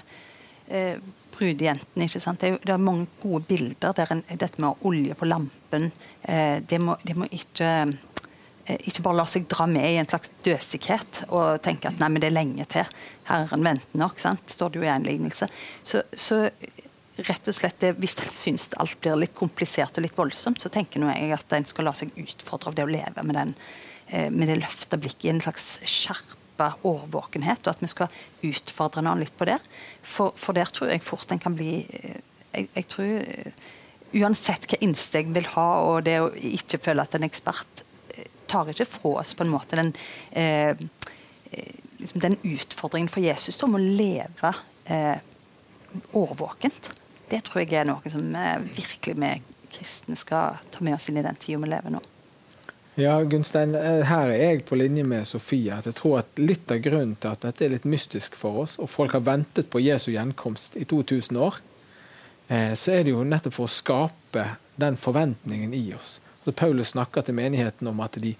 [0.68, 0.98] eh,
[1.38, 2.08] brudejentene.
[2.08, 2.42] ikke sant?
[2.42, 5.90] Det er, det er, mange gode bilder der en, dette med olje på lampen
[6.22, 7.70] eh, det, må, det må ikke
[8.76, 12.22] ikke bare lar seg dra med i en slags døsighet og tenke at nei, men
[12.22, 12.88] det er lenge til.
[13.28, 14.44] Herren venter nok, sant?
[14.52, 15.48] står det jo i en lignelse.
[15.86, 16.42] Så, så
[17.26, 21.00] rett og slett, Hvis en syns alt blir litt komplisert og litt voldsomt, så tenker
[21.00, 23.54] jeg at en skal la seg utfordre av det å leve med, den,
[24.08, 28.12] eh, med det løfta blikket i en slags skjerpa årvåkenhet, og at vi skal
[28.46, 29.58] utfordre noen litt på det.
[30.02, 33.52] For, for der tror jeg fort en kan bli eh, jeg, jeg tror
[34.08, 37.82] Uansett hva innsteg en vil ha, og det å ikke føle at en ekspert
[38.48, 39.92] tar ikke fra oss på en måte den,
[40.30, 40.70] eh,
[41.50, 44.52] eh, liksom den utfordringen for Jesus om å leve
[44.84, 45.18] eh,
[46.12, 46.90] årvåkent.
[47.28, 49.32] Det tror jeg er noe som eh, virkelig vi
[49.72, 52.02] kristne skal ta med oss inn i den tida vi lever nå.
[52.98, 55.74] Ja, Gunstein, eh, her er jeg på linje med Sofie.
[55.74, 58.78] at jeg tror at Litt av grunnen til at dette er litt mystisk for oss,
[58.78, 61.60] og folk har ventet på Jesu gjenkomst i 2000 år,
[62.48, 64.42] så er det jo nettopp for å skape
[64.80, 66.14] den forventningen i oss.
[66.48, 68.30] Så Paulus snakker til menigheten om at de,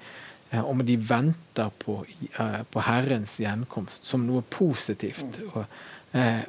[0.51, 2.07] eh, om de venter på,
[2.41, 5.37] eh, på, Herrens gjenkomst som noe positivt.
[5.53, 5.67] Og,
[6.17, 6.41] eh,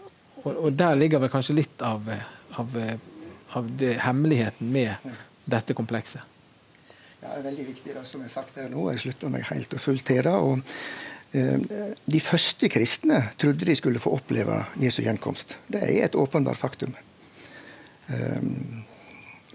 [0.46, 2.08] og, og der ligger vel kanskje litt av,
[2.56, 2.80] av,
[3.60, 5.12] av det, hemmeligheten med
[5.44, 6.24] dette komplekset.
[7.20, 8.88] Ja, det er veldig viktig, det som er sagt her nå.
[8.94, 10.40] Jeg slutter meg helt og fullt til det.
[10.40, 10.64] og
[11.30, 15.58] de første kristne trodde de skulle få oppleve Jesu gjenkomst.
[15.68, 16.96] Det er et åpenbart faktum.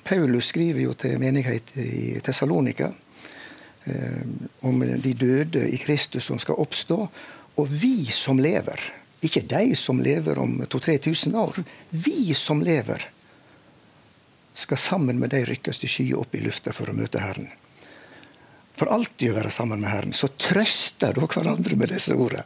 [0.05, 2.91] Paulus skriver jo til menighet i Tessalonika
[3.85, 4.21] eh,
[4.69, 7.01] om de døde i Kristus som skal oppstå.
[7.55, 8.81] Og vi som lever,
[9.25, 13.09] ikke de som lever om 2000-3000 år, vi som lever,
[14.55, 17.49] skal sammen med de rykkes til skyet opp i lufta for å møte Herren.
[18.75, 20.15] For alltid å være sammen med Herren.
[20.15, 22.43] Så trøster dere hverandre med disse ordene.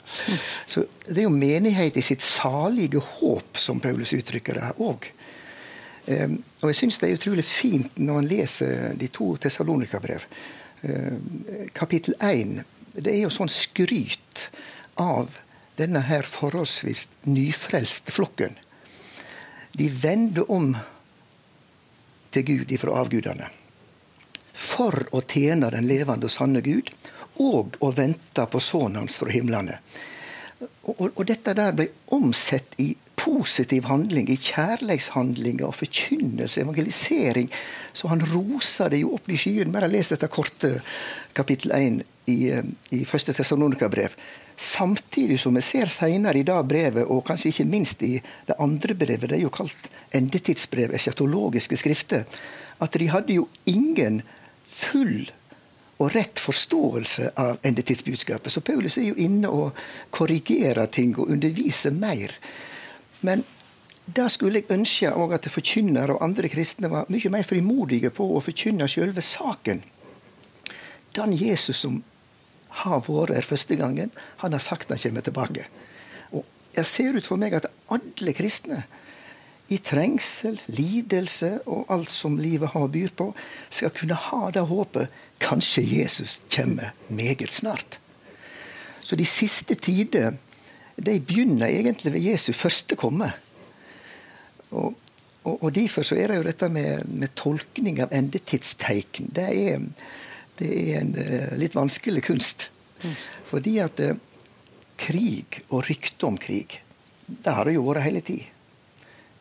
[0.69, 5.09] Så Det er jo menighet i sitt salige håp, som Paulus uttrykker det òg.
[6.09, 10.25] Ehm, og jeg syns det er utrolig fint når man leser de to Tessalonika-brev.
[10.89, 11.45] Ehm,
[11.77, 12.63] kapittel 1
[12.99, 14.49] det er jo sånn skryt
[14.99, 15.37] av
[15.79, 18.57] denne her forholdsvis nyfrelste flokken.
[19.79, 20.73] De vender om
[22.35, 23.51] til Gud ifra avgudene.
[24.59, 26.91] For å tjene den levende og sanne Gud,
[27.39, 29.79] og å vente på sønnen hans fra himlene.
[30.59, 37.51] Og, og, og, dette der ble omsett i positiv handling, i kjærleikshandlinger og forkynnelse, evangelisering.
[37.93, 39.73] Så han roser det jo opp i skyen.
[39.75, 40.77] Bare les dette korte
[41.37, 42.39] kapittel 1 i,
[42.95, 44.15] i første Tessalonika-brev.
[44.59, 48.95] Samtidig som vi ser senere i det brevet, og kanskje ikke minst i det andre
[48.99, 52.25] brevet, det er jo kalt endetidsbrev, eschatologiske skrifter,
[52.83, 54.23] at de hadde jo ingen
[54.67, 55.29] full
[55.99, 58.53] og rett forståelse av endetidsbudskapet.
[58.53, 59.79] Så Paulus er jo inne og
[60.15, 62.35] korrigerer ting og underviser mer.
[63.21, 63.45] Men
[64.07, 68.41] da skulle jeg ønske at forkynnere og andre kristne var mye mer frimodige på å
[68.41, 69.83] forkynne selve saken.
[71.17, 72.03] Den Jesus som
[72.83, 74.13] har vært her første gangen.
[74.43, 75.67] Han har sagt han kommer tilbake.
[76.33, 76.45] Og
[76.77, 78.85] Jeg ser ut for meg at alle kristne,
[79.69, 83.35] i trengsel, lidelse og alt som livet har byr på,
[83.71, 87.99] skal kunne ha det håpet kanskje Jesus kommer meget snart.
[89.05, 90.39] Så de siste tider
[90.99, 93.31] de begynner egentlig ved Jesu første komme.
[94.71, 94.95] Og,
[95.45, 99.31] og, og Derfor så er det jo dette med, med tolkning av endetidstegn.
[99.35, 99.85] Det er
[100.59, 102.69] det er en uh, litt vanskelig kunst.
[103.03, 103.17] Mm.
[103.47, 104.17] Fordi at uh,
[104.99, 106.81] krig og rykte om krig,
[107.29, 108.47] det har det jo vært hele tid.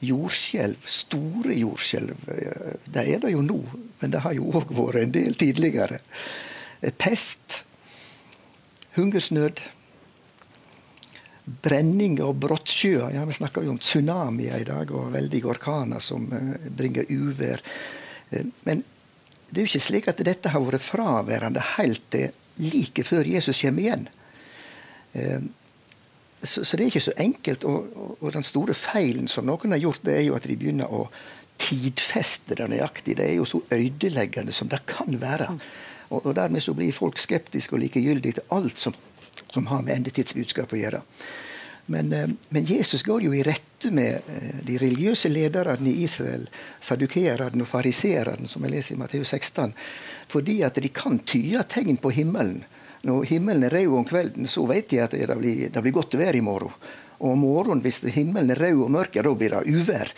[0.06, 3.62] Jordskjelv, store jordskjelv, uh, det er det jo nå.
[4.02, 6.02] Men det har jo òg vært en del tidligere.
[7.02, 7.64] Pest,
[8.94, 9.64] hungersnød,
[11.48, 13.14] brenning og brottsjøer.
[13.16, 17.64] Ja, vi snakker jo om tsunamier i dag og veldige orkaner som bringer uvær.
[18.68, 18.84] Men
[19.48, 23.62] det er jo ikke slik at dette har vært fraværende helt til like før Jesus
[23.62, 24.08] kommer igjen.
[25.14, 25.42] Eh,
[26.44, 27.64] så, så, det er ikke så enkelt.
[27.64, 30.58] Og, og, og, den store feilen som noen har gjort, det er jo at de
[30.60, 31.08] begynner å
[31.62, 33.18] tidfeste det nøyaktig.
[33.18, 35.50] Det er jo så ødeleggende som det kan være.
[36.10, 38.96] Og, og dermed så blir folk skeptiske og likegyldige til alt som,
[39.54, 41.02] som har med endetidsbudskap å gjøre.
[41.90, 46.48] Men, eh, men, Jesus går jo i rette med eh, de religiøse lederne i Israel,
[46.84, 49.72] sadukeerne og fariseerne, som jeg leser i Matteus 16,
[50.28, 52.66] fordi at de kan tyde tegn på himmelen.
[53.08, 56.18] Når himmelen er rød om kvelden, så vet de at det blir, det blir godt
[56.20, 56.76] vær i morgen.
[57.22, 60.12] Og om morgenen, hvis himmelen er rød og mørk, da blir det uvær.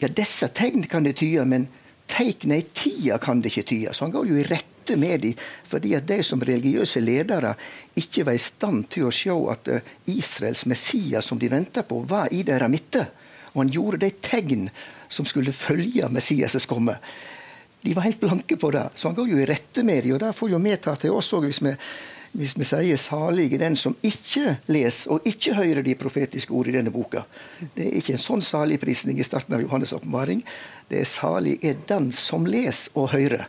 [0.00, 1.68] Ja, disse tegn kan de tyde, men
[2.10, 3.92] tegnene i tida kan det ikke tyde.
[3.92, 7.54] Så han går jo i rette møte med dem, fordi at de som religiøse ledere
[7.96, 12.04] ikke var i stand til å se at eh, Israels Messias som de venta på,
[12.06, 13.06] var i deres midte.
[13.54, 14.70] Og han gjorde de tegn
[15.08, 16.96] som skulle følge Messias' komme.
[17.82, 20.14] De var helt blanke på det, så han går jo i rette med dem.
[20.14, 21.60] Og det får jo vi ta til oss òg, hvis,
[22.32, 26.68] hvis, vi sier 'salig er den som ikke leser og ikke hører de profetiske ord
[26.68, 27.24] i denne boka'.
[27.74, 30.44] Det er ikke en sånn saligprisning i starten av Johannes' åpenbaring.
[30.88, 33.46] Det er 'salig er den som leser og hører'.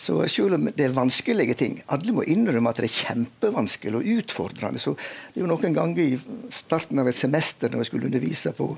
[0.00, 4.06] Så selv om det er vanskelige ting Alle må innrømme at det er kjempevanskelig og
[4.14, 4.80] utfordrende.
[4.80, 8.54] Så det er jo noen ganger i starten av et semester når jeg skulle undervise
[8.56, 8.70] på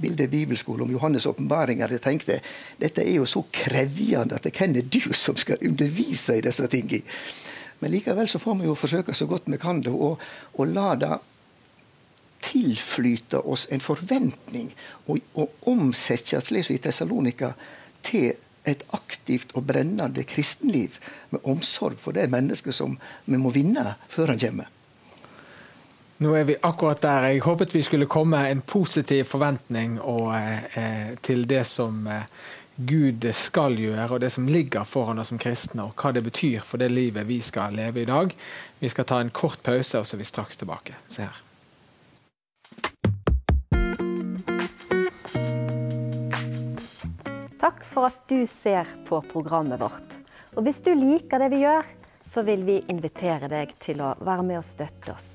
[0.00, 2.40] Bilde bibelskole om Johannes' åpenbaring, at jeg tenkte
[2.80, 7.04] dette er jo så krevjende at hvem er du som skal undervise i disse tingene?
[7.80, 10.20] Men likevel så får vi jo forsøke så godt vi kan det, og,
[10.56, 11.14] og la det
[12.44, 14.72] tilflyte oss en forventning,
[15.06, 17.52] og, og omsette, slik som i Tessalonika,
[18.04, 18.32] til
[18.68, 20.98] et aktivt og brennende kristenliv
[21.30, 24.68] med omsorg for det mennesket som vi må vinne før han kommer.
[26.20, 27.30] Nå er vi akkurat der.
[27.30, 32.28] Jeg håpet vi skulle komme en positiv forventning og, eh, til det som eh,
[32.76, 36.60] Gud skal gjøre, og det som ligger foran oss som kristne, og hva det betyr
[36.64, 38.36] for det livet vi skal leve i dag.
[38.80, 40.96] Vi skal ta en kort pause, og så er vi straks tilbake.
[41.08, 41.49] Se her.
[47.60, 50.14] Takk for at du ser på programmet vårt.
[50.56, 51.84] Og hvis du liker det vi gjør,
[52.24, 55.28] så vil vi invitere deg til å være med og støtte oss.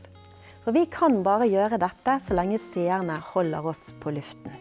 [0.65, 4.57] For vi kan bare gjøre dette så lenge seerne holder oss på luften.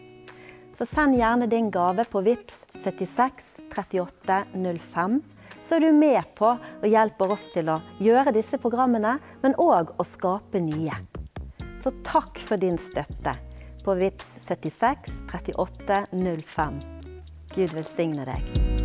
[0.77, 5.19] Så send gjerne din gave på VIPS 76 38 05.
[5.65, 9.95] Så er du med på og hjelper oss til å gjøre disse programmene, men òg
[9.97, 10.99] å skape nye.
[11.81, 13.33] Så takk for din støtte
[13.81, 16.94] på VIPS 76 38 05.
[17.55, 18.84] Gud velsigne deg.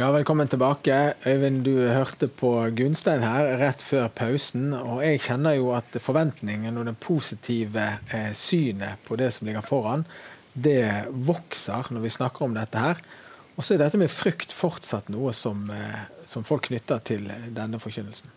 [0.00, 1.14] Ja, velkommen tilbake.
[1.26, 4.70] Øyvind, du hørte på Gunstein her rett før pausen.
[4.72, 9.60] Og jeg kjenner jo at forventningen og det positive eh, synet på det som ligger
[9.60, 10.06] foran,
[10.54, 10.86] det
[11.28, 13.02] vokser når vi snakker om dette her.
[13.58, 17.82] Og så er dette med frykt fortsatt noe som, eh, som folk knytter til denne
[17.82, 18.32] forkynnelsen.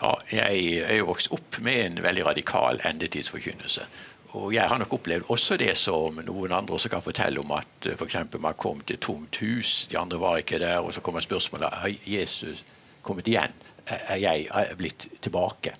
[0.00, 3.84] Ja, jeg er jo vokst opp med en veldig radikal endetidsforkynnelse.
[4.32, 7.88] Og jeg har nok opplevd også det som noen andre også kan fortelle om at
[7.90, 8.16] eh, f.eks.
[8.40, 11.82] man kom til et tomt hus, de andre var ikke der, og så kommer spørsmålet
[11.82, 12.64] har Jesus
[13.04, 13.52] kommet igjen.
[13.86, 15.74] Er jeg blitt tilbake?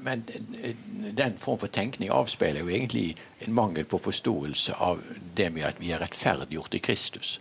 [0.00, 0.24] Men
[0.62, 0.74] eh,
[1.16, 5.04] den form for tenkning avspeiler jo egentlig en mangel på forståelse av
[5.36, 7.36] det med at vi er rettferdiggjort i Kristus.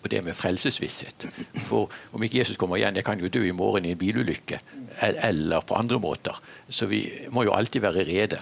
[0.00, 1.28] Og det med frelsesvisshet.
[1.68, 4.58] For om ikke Jesus kommer igjen, jeg kan jo dø i morgen i en bilulykke.
[5.06, 6.40] Eller på andre måter.
[6.68, 8.40] Så vi må jo alltid være rede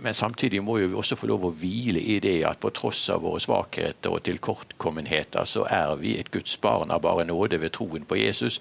[0.00, 3.24] men samtidig må vi også få lov å hvile i det at på tross av
[3.24, 8.06] våre svakheter og tilkortkommenheter, så er vi et Guds barn av bare nåde ved troen
[8.08, 8.60] på Jesus.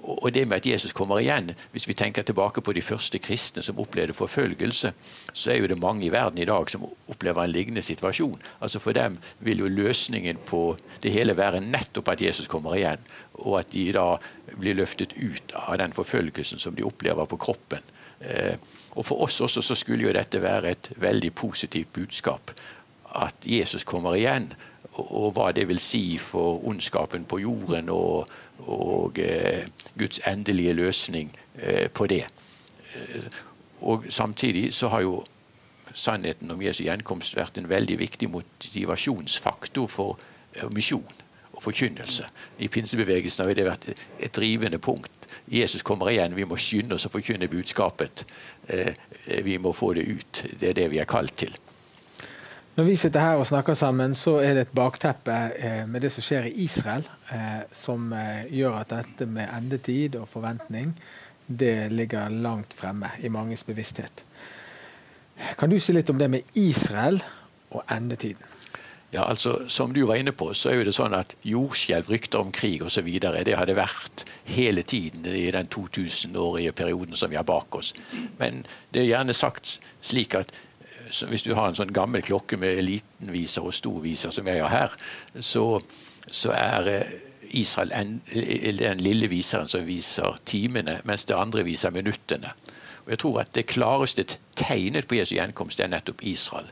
[0.00, 3.62] Og det med at Jesus kommer igjen, Hvis vi tenker tilbake på de første kristne
[3.62, 4.92] som opplevde forfølgelse,
[5.32, 8.40] så er jo det mange i verden i dag som opplever en lignende situasjon.
[8.60, 12.98] Altså For dem vil jo løsningen på det hele være nettopp at Jesus kommer igjen,
[13.34, 14.16] og at de da
[14.58, 17.82] blir løftet ut av den forfølgelsen som de opplever på kroppen.
[18.20, 18.56] Eh,
[18.90, 22.50] og For oss også så skulle jo dette være et veldig positivt budskap.
[23.14, 24.52] At Jesus kommer igjen,
[24.92, 28.28] og, hva det vil si for ondskapen på jorden og,
[28.66, 29.66] og eh,
[29.98, 32.26] Guds endelige løsning eh, på det.
[33.80, 35.24] Og Samtidig så har jo
[35.94, 40.18] sannheten om Jesu gjenkomst vært en veldig viktig motivasjonsfaktor for
[40.70, 41.06] misjon
[41.60, 42.26] forkynnelse.
[42.58, 45.28] I pinsebevegelsen har det vært et drivende punkt.
[45.50, 48.24] Jesus kommer igjen, vi må skynde oss å forkynne budskapet.
[48.68, 48.94] Eh,
[49.44, 50.44] vi må få det ut.
[50.60, 51.54] Det er det vi er kalt til.
[52.76, 56.12] Når vi sitter her og snakker sammen, så er det et bakteppe eh, med det
[56.14, 58.14] som skjer i Israel, eh, som
[58.48, 60.94] gjør at dette med endetid og forventning
[61.50, 64.24] det ligger langt fremme i manges bevissthet.
[65.58, 67.18] Kan du si litt om det med Israel
[67.70, 68.59] og endetiden?
[69.12, 72.38] Ja, altså, Som du var inne på, så er jo det sånn at jordskjelv, rykter
[72.38, 73.08] om krig osv.
[73.10, 77.92] Det har det vært hele tiden i den 2000-årige perioden som vi har bak oss.
[78.38, 78.62] Men
[78.94, 80.54] det er gjerne sagt slik at
[81.26, 84.94] hvis du har en sånn gammel klokke med litenviser og storviser som jeg har her,
[85.42, 85.80] så,
[86.30, 87.14] så er eh,
[87.58, 92.54] Israel en, den lille viseren som viser timene, mens det andre viser minuttene.
[93.04, 96.68] Og jeg tror at Det klareste tegnet på Jesu gjenkomst er nettopp Israel.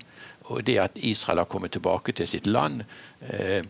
[0.48, 2.82] Og det at Israel har kommet tilbake til sitt land,
[3.20, 3.64] eh,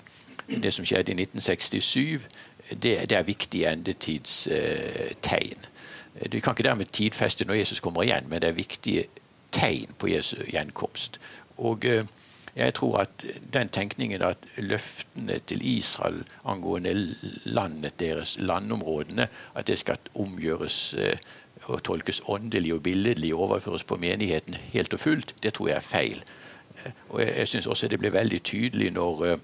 [0.48, 2.28] det som skjedde i 1967,
[2.70, 5.66] det, det er viktige endetidstegn.
[6.32, 9.04] Du kan ikke dermed tidfeste når Jesus kommer igjen, men det er viktige
[9.52, 11.20] tegn på Jesu gjenkomst.
[11.56, 12.04] Og eh,
[12.56, 16.94] jeg tror at den tenkningen at løftene til Israel angående
[17.44, 21.18] landet deres, landområdene, at det skal omgjøres eh,
[21.64, 25.86] og tolkes åndelig og billedlig overføres på menigheten helt og fullt, det tror jeg er
[25.86, 26.22] feil.
[27.08, 29.38] Og jeg, jeg syns også det blir veldig tydelig når, eh,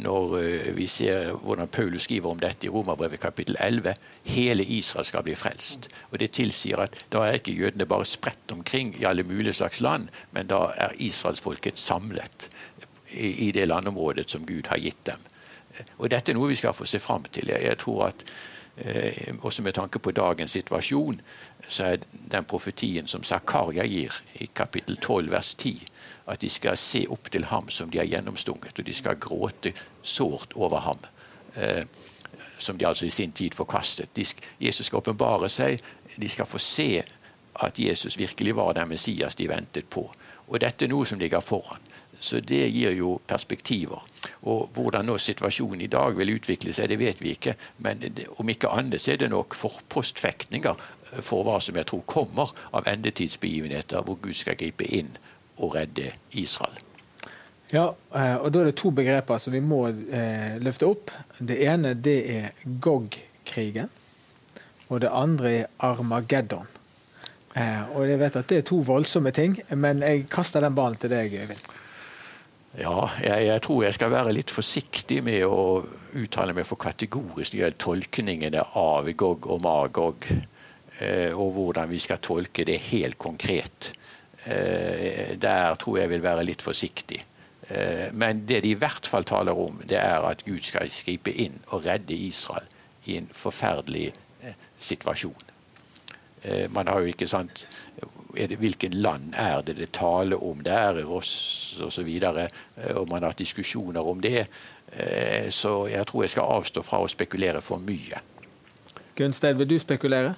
[0.00, 3.94] når eh, vi ser hvordan Paulus skriver om dette i Romerbrevet kapittel 11.
[4.36, 5.88] Hele Israel skal bli frelst.
[6.10, 9.80] Og Det tilsier at da er ikke jødene bare spredt omkring i alle mulige slags
[9.80, 12.50] land, men da er israelsfolket samlet
[13.10, 15.30] i, i det landområdet som Gud har gitt dem.
[15.98, 17.50] Og Dette er noe vi skal få se fram til.
[17.50, 18.24] Jeg, tror at
[18.76, 21.20] eh, også med tanke på dagens situasjon,
[21.68, 25.74] så er den profetien som Zakaria gir i kapittel 12 vers 10,
[26.26, 29.74] at de skal se opp til ham som de har gjennomstunget, og de skal gråte
[30.02, 31.04] sårt over ham.
[31.54, 31.84] Eh,
[32.58, 34.14] som de altså i sin tid forkastet.
[34.16, 34.24] De,
[34.60, 35.82] Jesus skal åpenbare seg.
[36.16, 37.02] De skal få se
[37.54, 40.06] at Jesus virkelig var den Messias de ventet på.
[40.48, 41.82] Og dette er noe som ligger foran.
[42.20, 44.00] Så det gir jo perspektiver.
[44.48, 47.54] Og Hvordan nå situasjonen i dag vil utvikle seg, det vet vi ikke.
[47.84, 50.86] Men det, om ikke annet så er det nok forpostfektninger
[51.20, 55.12] for hva som jeg tror kommer av endetidsbegivenheter, hvor Gud skal gripe inn
[55.58, 56.80] å redde Israel.
[57.72, 61.10] Ja, eh, og Da er det to begreper som vi må eh, løfte opp.
[61.38, 63.90] Det ene det er Gog-krigen.
[64.92, 66.68] Og det andre er Armageddon.
[67.54, 70.98] Eh, og jeg vet at Det er to voldsomme ting, men jeg kaster den ballen
[70.98, 71.72] til deg, Øyvind.
[72.74, 75.84] Ja, jeg, jeg, tror jeg skal være litt forsiktig med å
[76.18, 80.26] uttale meg for kategorisk når det gjelder tolkningene av Gog og Magog,
[80.98, 83.92] eh, og hvordan vi skal tolke det helt konkret.
[84.46, 87.20] Eh, der tror jeg vil være litt forsiktig.
[87.68, 91.32] Eh, men det de i hvert fall taler om, det er at Gud skal skripe
[91.32, 92.68] inn og redde Israel
[93.08, 94.10] i en forferdelig
[94.42, 95.50] eh, situasjon.
[96.76, 97.62] Man har jo ikke sant
[98.36, 102.10] det, hvilken land er det det taler om der, Ross osv.
[102.20, 104.42] Og man har hatt diskusjoner om det.
[105.48, 108.20] Så jeg tror jeg skal avstå fra å spekulere for mye.
[109.16, 110.34] Gunstein, vil du spekulere?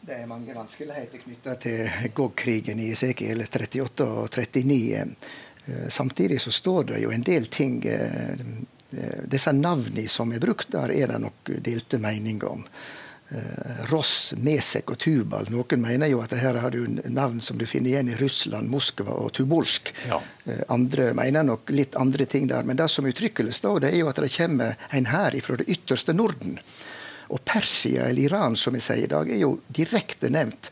[0.00, 5.04] Det er mange vanskeligheter knytta til Gog-krigen i Esekiel 38 og 39.
[5.92, 7.76] Samtidig så står det jo en del ting
[9.30, 12.64] Disse navnene som er brukt der, er det nok delte meninger om.
[13.30, 15.46] Eh, Ross, Mesek og Tubal.
[15.54, 19.14] Noen mener jo at her har du navn som du finner igjen i Russland, Moskva
[19.22, 19.92] og Tubolsk.
[20.10, 20.18] Ja.
[20.50, 22.66] Eh, andre mener nok litt andre ting der.
[22.66, 25.68] Men det som uttrykkelig står, det er jo at det kommer en hær fra det
[25.70, 26.58] ytterste Norden.
[27.30, 30.70] Og Persia, eller Iran, som vi sier i dag, er jo direkte nevnt.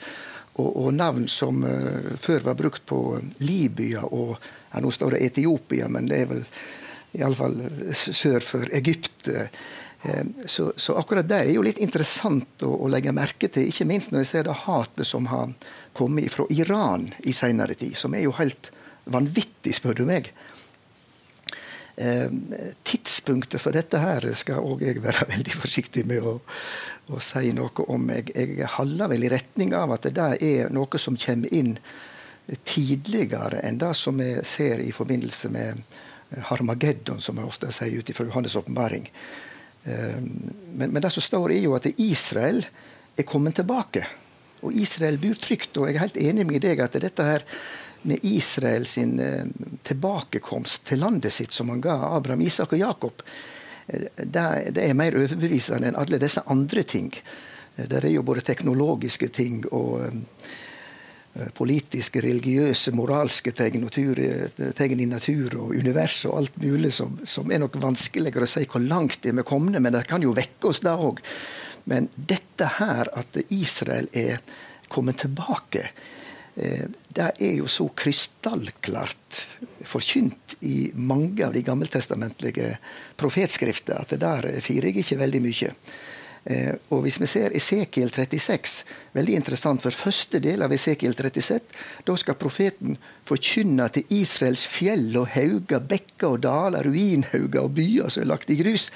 [0.58, 3.02] Og, og navn som uh, før var brukt på
[3.46, 4.34] Libya og
[4.68, 6.42] ja, Nå står det Etiopia, men det er vel
[7.16, 7.54] iallfall
[7.94, 9.30] sør for Egypt.
[9.32, 13.86] Eh, så, så, akkurat det er jo litt interessant å, å, legge merke til, ikke
[13.88, 15.54] minst når jeg ser det hatet som har
[15.96, 18.70] kommet fra Iran i senere tid, som er jo helt
[19.08, 20.30] vanvittig, spør du meg.
[21.98, 22.30] Eh,
[22.86, 26.36] tidspunktet for dette her skal òg jeg være veldig forsiktig med å,
[27.10, 28.04] å si noe om.
[28.14, 31.74] Jeg, jeg holder vel i retning av at det er noe som kommer inn
[32.64, 35.82] tidligere enn det som vi ser i forbindelse med
[36.48, 39.10] Harmageddon, som vi ofte sier ut fra Johannes' åpenbaring.
[39.84, 42.62] Eh, men, men, det som står, er jo at Israel
[43.18, 44.06] er kommet tilbake.
[44.62, 45.74] Og Israel bor trygt.
[45.74, 47.46] Og jeg er helt enig med deg at dette her
[48.02, 49.44] med Israel sin eh,
[49.82, 53.22] tilbakekomst til landet sitt, som han ga Abraham, Isak og Jakob,
[53.86, 57.12] eh, det, er mer overbevisende enn alle disse andre ting.
[57.78, 60.08] Det er jo både teknologiske ting og
[61.38, 66.92] Eh, politiske, religiøse, moralske tegn, natur, eh, tegn i natur og univers og alt mulig
[66.92, 70.24] som, som, er nok vanskeligere å si hvor langt det er kommet, men det kan
[70.24, 71.20] jo vekke oss da òg.
[71.84, 74.40] Men dette her, at Israel er
[74.88, 76.06] kommet tilbake, eh,
[76.58, 79.42] det er jo så krystallklart
[79.86, 82.72] forkynt i mange av de gammeltestamentlige
[83.20, 85.74] profetskrifter at det der firer jeg ikke veldig mye.
[86.48, 91.60] Eh, og Hvis vi ser Esekiel 36, veldig interessant, for første del av Esekiel 36,
[92.06, 92.96] da skal profeten
[93.28, 98.50] forkynne til Israels fjell og hauger, bekker og daler, ruinhauger og byer som er lagt
[98.50, 98.88] i grus,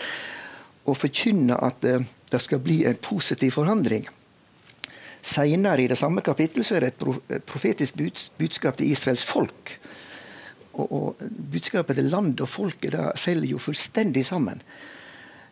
[0.87, 4.09] og forkynne at eh, det skal bli en positiv forandring.
[5.23, 6.95] Senere i det samme kapittel så er det
[7.31, 8.01] et profetisk
[8.39, 9.77] budskap til Israels folk.
[10.73, 14.63] Og, og Budskapet til landet og folket det faller jo fullstendig sammen.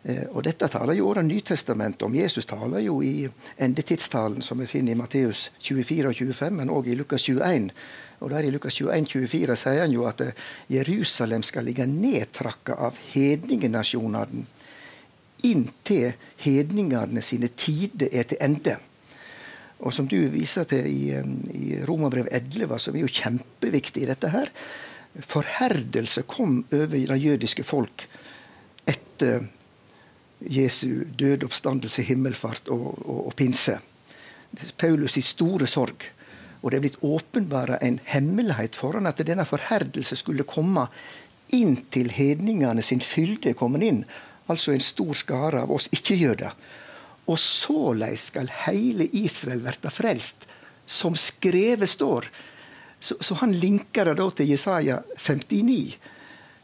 [0.03, 2.15] Eh, og Dette taler jo også Nytestamentet om.
[2.15, 3.29] Jesus taler jo i
[3.61, 7.69] endetidstalen som vi finner i Matteus 24 og 25, men òg i Lukas 21.
[8.21, 10.33] Og der I Lukas 21, 24 sier han jo at eh,
[10.73, 14.47] Jerusalem skal ligge nedtrakka av hedningenasjonene
[15.41, 16.11] inntil
[16.43, 18.75] hedningene sine tider er til ende.
[19.81, 21.09] Og Som du viser til i,
[21.57, 24.51] i Romerbrev 11, som er jo kjempeviktig i dette her,
[25.27, 28.05] Forherdelse kom over det jødiske folk
[28.87, 29.43] etter
[30.41, 33.75] Jesu død, oppstandelse, himmelfart og, og, og pinse.
[34.79, 36.07] Paulus' i store sorg.
[36.61, 40.87] Og det er blitt åpenbara en hemmelighet for han at denne forherdelse skulle komme
[41.51, 44.03] inntil hedningene sin fylde er kommet inn.
[44.49, 46.55] Altså en stor skare av oss ikke-jøder.
[47.31, 50.43] Og såleis skal hele Israel verta frelst,
[50.85, 52.27] som skrevet står.
[52.99, 55.95] Så, så han linker det da til Jesaja 59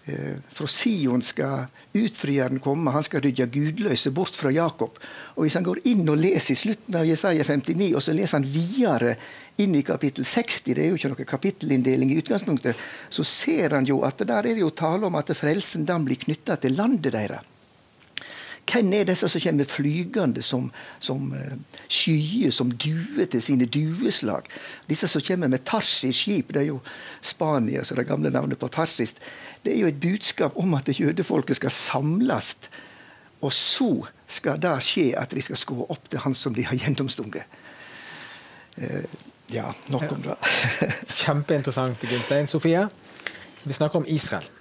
[0.07, 4.95] Eh, fra Sion skal utfrieren komme, han skal rydde gudløse bort fra Jakob.
[5.35, 8.39] Og Hvis han går inn og leser i slutten av Jesaja 59, og så leser
[8.39, 9.17] han videre
[9.59, 13.89] inn i kapittel 60, det er jo ikke noe kapittelinndeling i utgangspunktet, så ser han
[13.89, 17.11] jo at der er det jo tale om at frelsen da blir knytta til landet
[17.11, 17.56] deres.
[18.67, 21.53] Hvem er disse som kommer flygende som, som uh,
[21.87, 24.49] skyer, som duer til sine dueslag?
[24.89, 26.81] Disse som kommer med Tarsis-skip, det er jo
[27.21, 29.15] Spania, så det gamle navnet på Tarsis.
[29.63, 32.57] Det er jo et budskap om at jødefolket skal samles.
[33.41, 33.91] Og så
[34.27, 37.47] skal det skje at de skal skå opp til han som de har gjennomstunget.
[38.77, 39.07] Uh,
[39.53, 40.35] ja, nok om det.
[41.23, 42.47] Kjempeinteressant, Gunstein.
[42.51, 42.87] Sofie,
[43.63, 44.56] vi snakker om Israel.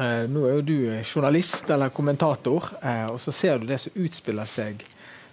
[0.00, 3.96] Eh, nå er jo du journalist eller kommentator, eh, og så ser du det som
[3.96, 4.84] utspiller seg.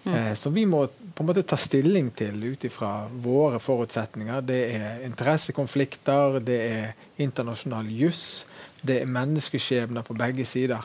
[0.03, 0.13] Mm.
[0.15, 4.41] Eh, som vi må på en måte ta stilling til ut ifra våre forutsetninger.
[4.41, 6.93] Det er interessekonflikter, det er
[7.23, 8.45] internasjonal juss,
[8.81, 10.83] det er menneskeskjebner på begge sider.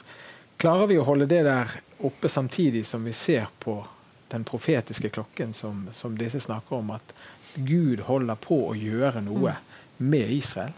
[0.58, 3.80] Klarer vi å holde det der oppe samtidig som vi ser på
[4.28, 7.14] den profetiske klokken som, som disse snakker om, at
[7.54, 10.06] Gud holder på å gjøre noe mm.
[10.10, 10.74] med Israel?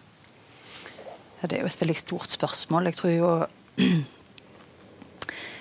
[1.40, 2.90] Ja, det er jo et veldig stort spørsmål.
[2.90, 3.28] Jeg tror jo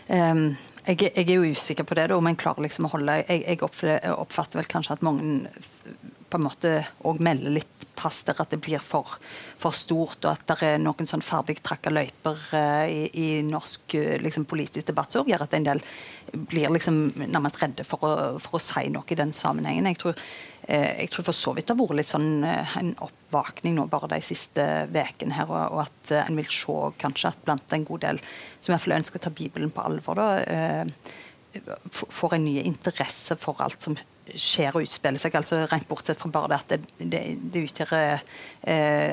[0.10, 0.58] um,
[0.90, 3.46] jeg, jeg, er jo usikker på det, da, om en klarer liksom å holde Jeg,
[3.48, 5.48] jeg oppfatter vel kanskje at mange
[6.30, 6.74] på en måte
[7.08, 9.18] òg melder litt pass der at det blir for,
[9.60, 14.14] for stort, og at det er noen sånn ferdigtrakka løyper uh, i, i, norsk uh,
[14.24, 15.84] liksom, politisk debatt som gjør at en del
[16.50, 18.14] blir liksom nærmest redde for å,
[18.44, 19.90] for å si noe i den sammenhengen.
[19.92, 20.20] Jeg tror,
[20.70, 24.12] uh, jeg tror for så vidt det har vært litt sånn en oppvåkning nå bare
[24.16, 28.06] de siste ukene her, og, og at en vil se kanskje at blant en god
[28.06, 28.22] del
[28.60, 30.86] som i hvert fall ønsker å ta Bibelen på alvor, da,
[32.00, 33.96] får en ny interesse for alt som
[34.36, 35.36] skjer og utspiller seg.
[35.36, 37.22] altså Rent bortsett fra bare det at det, det,
[37.54, 38.24] det utgjør eh,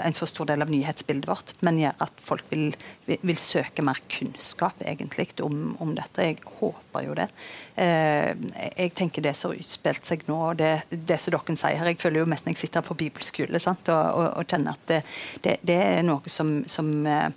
[0.06, 2.74] en så stor del av nyhetsbildet vårt, men gjør at folk vil,
[3.06, 6.26] vil, vil søke mer kunnskap egentlig om, om, dette.
[6.28, 7.28] Jeg håper jo det.
[7.76, 8.32] Eh,
[8.66, 12.00] jeg tenker det som har utspilt seg nå, det, det som dere sier her Jeg
[12.00, 15.14] føler jo mest når jeg sitter på bibelskole sant, og, og, og, kjenner at
[15.44, 17.30] det, er noe som, som eh,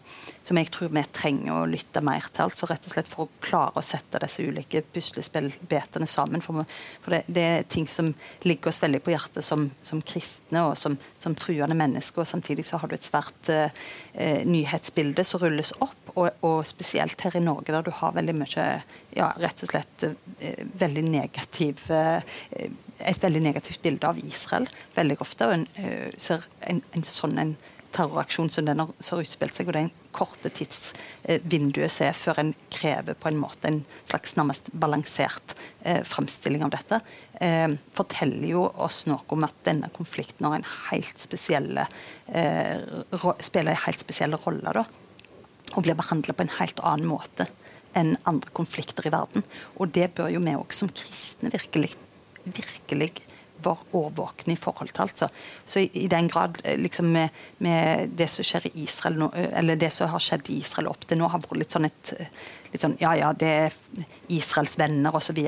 [0.49, 2.47] som jeg tror vi trenger å lytte mer til.
[2.47, 6.41] altså Rett og slett for å klare å sette disse ulike puslespillbetene sammen.
[6.41, 6.63] For,
[7.03, 8.11] for det, det, ting som
[8.47, 12.23] ligger oss veldig på hjertet som, som kristne og som, som, truende mennesker.
[12.23, 15.97] og Samtidig så har du et svært eh, nyhetsbilde som rulles opp.
[16.15, 18.67] Og, og, spesielt her i Norge, der du har veldig mye
[19.15, 22.21] ja, rett og slett eh, veldig negativ eh,
[22.99, 24.65] et veldig negativt bilde av Israel
[24.97, 25.47] veldig ofte.
[25.47, 25.67] og en
[26.19, 27.53] ser en, en sånn en
[27.95, 29.85] terroraksjon som den har, utspilt seg, og det
[30.15, 36.65] korte tidsvinduet ser før en krever på en måte en slags nærmest balansert eh, fremstilling
[36.65, 37.01] av dette,
[37.41, 37.67] eh,
[37.97, 41.85] forteller jo oss noe om at denne konflikten har en helt spesielle,
[42.27, 42.81] eh,
[43.45, 44.73] spiller en helt spesiell rolle.
[44.73, 44.85] da,
[45.75, 47.47] Og blir behandlet på en helt annen måte
[47.97, 49.43] enn andre konflikter i verden.
[49.77, 51.95] Og det bør jo vi òg som kristne virkelig,
[52.45, 53.13] virkelig
[53.59, 55.01] i forhold til.
[55.01, 55.29] altså.
[55.65, 59.31] Så i, i den grad eh, liksom med, med, det som skjer i Israel nå,
[59.35, 61.89] eh, eller det som har skjedd i Israel opp til nå, har vært litt sånn
[61.89, 62.31] et eh,
[62.71, 63.75] litt sånn, Ja, ja, det er
[64.29, 65.39] Israels venner osv.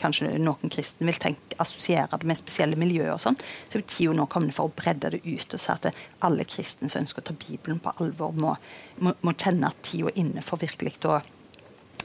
[0.00, 3.38] Kanskje noen kristne vil tenke, assosiere det med spesielle miljøer og sånn.
[3.70, 5.90] Så er tida nå kommet for å bredde det ut og si at
[6.26, 8.56] alle kristne som ønsker å ta Bibelen på alvor, må,
[8.98, 11.20] må, må kjenne at tida er inne for virkelig å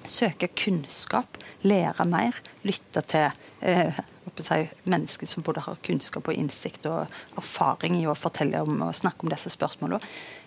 [0.09, 3.29] søke kunnskap, lære mer, lytte til
[3.61, 3.99] eh,
[4.43, 8.95] si, mennesker som både har kunnskap og innsikt og erfaring i å fortelle om og
[8.97, 10.01] snakke om disse spørsmålene.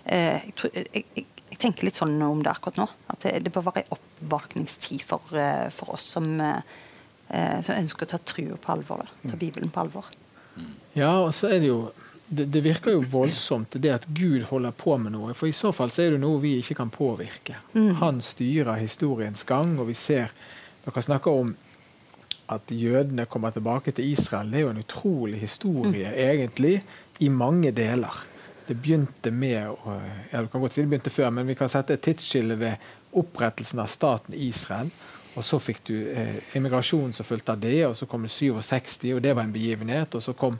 [0.04, 2.88] Eh, jeg, jeg, jeg, jeg, tenker litt sånn om det akkurat nå.
[3.12, 8.06] At det, det bør være en oppvåkningstid for, uh, for, oss som, eh, som, ønsker
[8.08, 9.04] å ta trua på alvor.
[9.04, 10.10] Da, ta Bibelen på alvor.
[10.96, 11.80] Ja, og så er det jo
[12.28, 15.34] det, det, virker jo voldsomt, det at Gud holder på med noe.
[15.36, 17.60] For i så fall så er det noe vi ikke kan påvirke.
[17.76, 17.94] Mm.
[18.00, 20.34] Han styrer historiens gang, og vi ser
[20.86, 21.48] Dere snakker om
[22.54, 24.52] at jødene kommer tilbake til Israel.
[24.52, 26.18] Det er jo en utrolig historie, mm.
[26.28, 26.76] egentlig,
[27.18, 28.22] i mange deler.
[28.68, 29.74] Det begynte med
[30.32, 32.86] ja, du kan godt si det begynte før, men vi kan sette et tidsskille ved
[33.18, 34.90] opprettelsen av staten Israel.
[35.36, 39.10] Og så fikk du eh, immigrasjonen som fulgte av det, og så kom det 67,
[39.12, 40.14] og det var en begivenhet.
[40.16, 40.56] Og så, kom,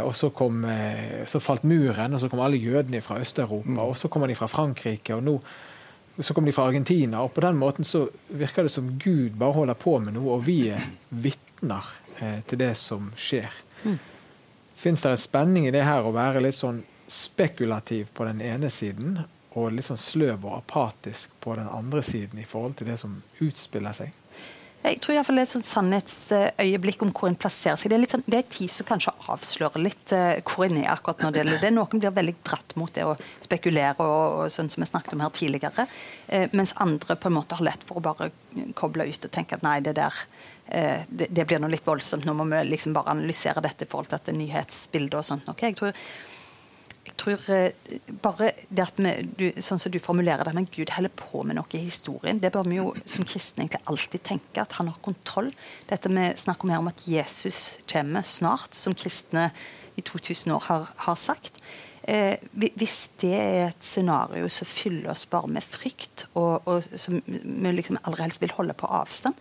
[0.00, 3.68] og så, kom, eh, så falt muren, og så kom alle jødene fra Øst-Europa.
[3.68, 3.78] Mm.
[3.84, 5.40] Og så kommer de fra Frankrike, og nå
[6.18, 7.20] så kom de fra Argentina.
[7.22, 10.46] Og på den måten så virker det som Gud bare holder på med noe, og
[10.46, 13.52] vi er vitner eh, til det som skjer.
[13.84, 13.98] Mm.
[14.76, 18.70] Fins det en spenning i det her å være litt sånn spekulativ på den ene
[18.72, 19.20] siden,
[19.56, 23.14] og litt sånn sløv og apatisk på den andre siden i forhold til det som
[23.44, 24.16] utspiller seg?
[24.86, 27.90] Jeg tror iallfall det er et sannhetsøyeblikk om hvor en plasserer seg.
[27.90, 31.24] Det er, sånn, det er tid som kanskje avslører litt uh, hvor en er akkurat
[31.24, 31.72] når det gjelder det.
[31.74, 35.24] Noen blir veldig dratt mot det å spekulere, og, og sånn som vi snakket om
[35.24, 35.88] her tidligere.
[36.28, 38.30] Eh, mens andre på en måte har lett for å bare
[38.78, 40.22] koble ut og tenke at nei, det der
[40.68, 42.28] eh, det, det, blir noe litt voldsomt.
[42.28, 45.50] Nå må vi liksom bare analysere dette i forhold til dette nyhetsbildet og sånt.
[45.50, 45.98] Okay, jeg tror
[47.20, 47.72] tror eh,
[48.22, 51.58] bare det at vi, du, sånn som du formulerer det, men Gud holder på med
[51.58, 55.00] noe i historien, det bør vi jo som kristne egentlig alltid tenke, at han har
[55.04, 55.50] kontroll.
[55.90, 59.50] Dette vi snakker mer om at Jesus kommer snart, som kristne
[59.96, 61.62] i 2000 år har, har sagt.
[62.06, 67.18] Eh, hvis det er et scenario som fyller oss bare med frykt, og, og som
[67.26, 69.34] vi liksom aller helst vil holde på avstand,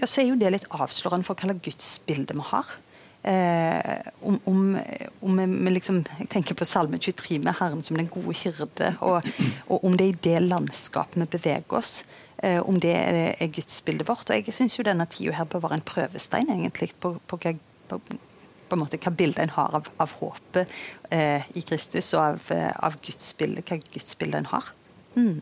[0.00, 2.74] ja, så er jo det litt avslørende for hva slags gudsbilde vi har.
[3.22, 4.78] Eh, om, om,
[5.20, 9.26] om vi liksom, tenker på Salme 23 med Herren som den gode hyrde, og,
[9.66, 12.04] og om det er i det landskapet vi beveger oss.
[12.38, 14.30] Eh, om det er, er gudsbildet vårt.
[14.30, 17.40] Og jeg syns jo denne tida her bør være en prøvestein egentlig på, på,
[17.88, 20.70] på, på en måte hva bildet en har av, av håpet
[21.10, 24.72] eh, i Kristus, og av, av gudsbildet, hva gudsbildet en har.
[25.16, 25.38] Mm.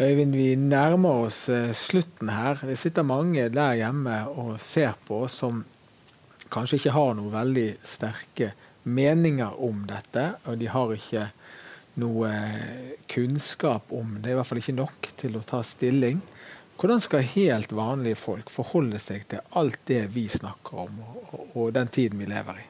[0.00, 2.58] Øyvind, vi nærmer oss eh, slutten her.
[2.66, 5.62] Det sitter mange der hjemme og ser på oss som
[6.52, 11.28] kanskje ikke har noen veldig sterke meninger om dette, og de har ikke
[12.02, 12.32] noe
[13.12, 16.22] kunnskap om det, i hvert fall ikke nok til å ta stilling.
[16.80, 21.00] Hvordan skal helt vanlige folk forholde seg til alt det vi snakker om,
[21.54, 22.64] og, den tiden vi lever i?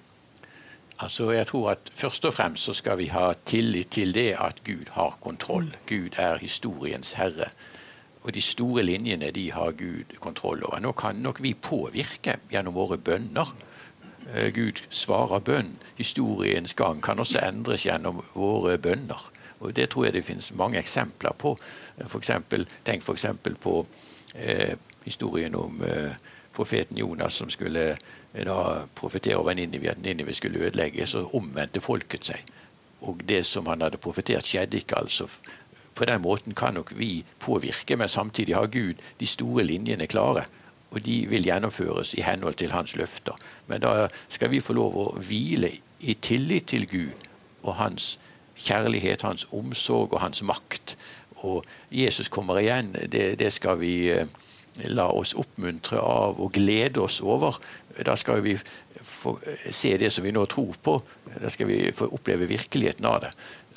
[1.03, 4.61] Altså, jeg tror at Først og fremst så skal vi ha tillit til det at
[4.67, 5.71] Gud har kontroll.
[5.89, 7.49] Gud er historiens herre.
[8.23, 10.79] Og de store linjene de har Gud kontroll over.
[10.79, 13.51] Nå kan nok vi påvirke gjennom våre bønner.
[14.35, 15.79] Eh, Gud svarer bønn.
[15.97, 19.31] Historiens gang kan også endres gjennom våre bønner.
[19.61, 21.57] Og Det tror jeg det finnes mange eksempler på.
[22.07, 23.27] For eksempel, tenk f.eks.
[23.61, 23.87] på
[24.35, 24.75] eh,
[25.05, 26.17] historien om eh,
[26.53, 31.81] profeten Jonas som skulle eh, da profetere over Ninive, at Ninive skulle ødelegges, og omvendte
[31.81, 32.43] folket seg.
[33.01, 34.99] Og det som han hadde profetert, skjedde ikke.
[34.99, 35.29] altså.
[35.95, 40.45] På den måten kan nok vi påvirke, men samtidig har Gud de store linjene klare.
[40.93, 43.39] Og de vil gjennomføres i henhold til hans løfter.
[43.67, 47.29] Men da skal vi få lov å hvile i tillit til Gud
[47.63, 48.19] og hans
[48.59, 50.97] kjærlighet, hans omsorg og hans makt.
[51.43, 54.29] Og Jesus kommer igjen, det, det skal vi eh,
[54.93, 57.59] la oss oppmuntre av og glede oss over.
[58.07, 58.55] Da skal vi
[59.03, 59.35] få
[59.71, 60.99] se det som vi nå tror på.
[61.41, 63.33] Da skal vi få oppleve virkeligheten av det.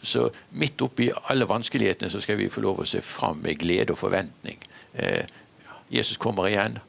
[0.06, 0.28] Så
[0.60, 4.02] midt oppi alle vanskelighetene så skal vi få lov å se fram med glede og
[4.04, 4.62] forventning.
[4.94, 5.26] Eh,
[5.90, 6.80] Jesus kommer igjen.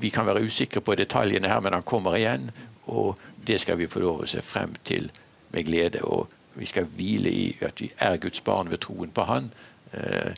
[0.00, 2.50] Vi kan være usikre på detaljene her, men han kommer igjen.
[2.90, 5.10] Og det skal vi få lov å se frem til
[5.50, 6.04] med glede.
[6.06, 9.50] Og vi skal hvile i at vi er Guds barn ved troen på Han
[9.92, 10.32] eh,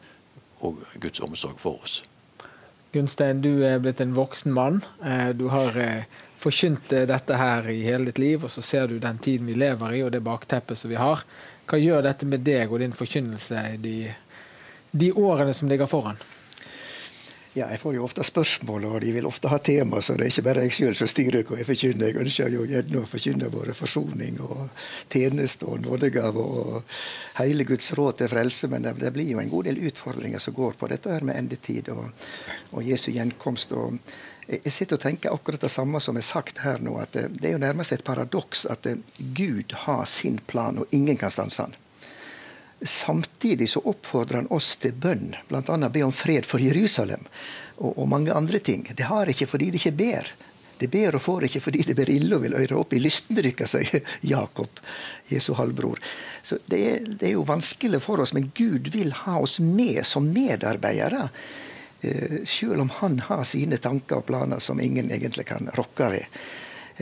[0.62, 2.02] og Guds omsorg for oss.
[2.92, 4.82] Gunstein, du er blitt en voksen mann.
[5.04, 6.04] Eh, du har eh,
[6.42, 9.56] forkynt eh, dette her i hele ditt liv, og så ser du den tiden vi
[9.56, 11.24] lever i, og det bakteppet som vi har.
[11.68, 13.96] Hva gjør dette med deg og din forkynnelse de,
[14.90, 16.20] de årene som ligger foran?
[17.54, 20.30] Ja, Jeg får jo ofte spørsmål, og de vil ofte ha tema, så det er
[20.32, 22.08] ikke bare jeg sjøl som styrer hva jeg forkynner.
[22.08, 24.62] Jeg ønsker jo gjerne å forkynne både forsoning og
[25.12, 26.94] tjeneste og nådegave og
[27.36, 30.80] hele Guds råd til frelse, men det, blir jo en god del utfordringer som går
[30.80, 32.08] på dette her med endetid og,
[32.72, 33.76] og Jesu gjenkomst.
[33.76, 34.00] og
[34.48, 37.50] jeg sitter og tenker akkurat det samme som er sagt her nå, at det, det
[37.50, 38.88] er jo nærmest et paradoks at
[39.36, 41.76] Gud har sin plan, og ingen kan stanse han.
[42.84, 45.88] Samtidig så oppfordrer han oss til bønn, bl.a.
[45.88, 47.28] be om fred for Jerusalem
[47.76, 48.88] og, og, mange andre ting.
[48.96, 50.32] Det har ikke fordi det ikke ber.
[50.78, 53.68] Det ber og får ikke fordi det ber ille og vil øre opp i lystendrykka,
[53.70, 54.02] sier
[54.32, 54.80] Jakob,
[55.30, 56.02] Jesu halvbror.
[56.42, 60.02] Så det er, det er, jo vanskelig for oss, men Gud vil ha oss med
[60.08, 61.28] som medarbeidere.
[62.02, 66.42] Eh, selv om han har sine tanker og planer som ingen egentlig kan rokke ved.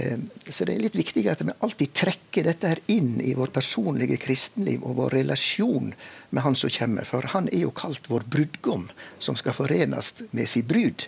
[0.01, 3.53] Eh, så det er litt viktig at vi alltid trekker dette her inn i vårt
[3.57, 5.93] personlige kristenliv og vår relasjon
[6.31, 7.05] med Han som kommer.
[7.05, 8.89] For han er jo kalt vår brudgom,
[9.19, 11.07] som skal forenes med sin brud.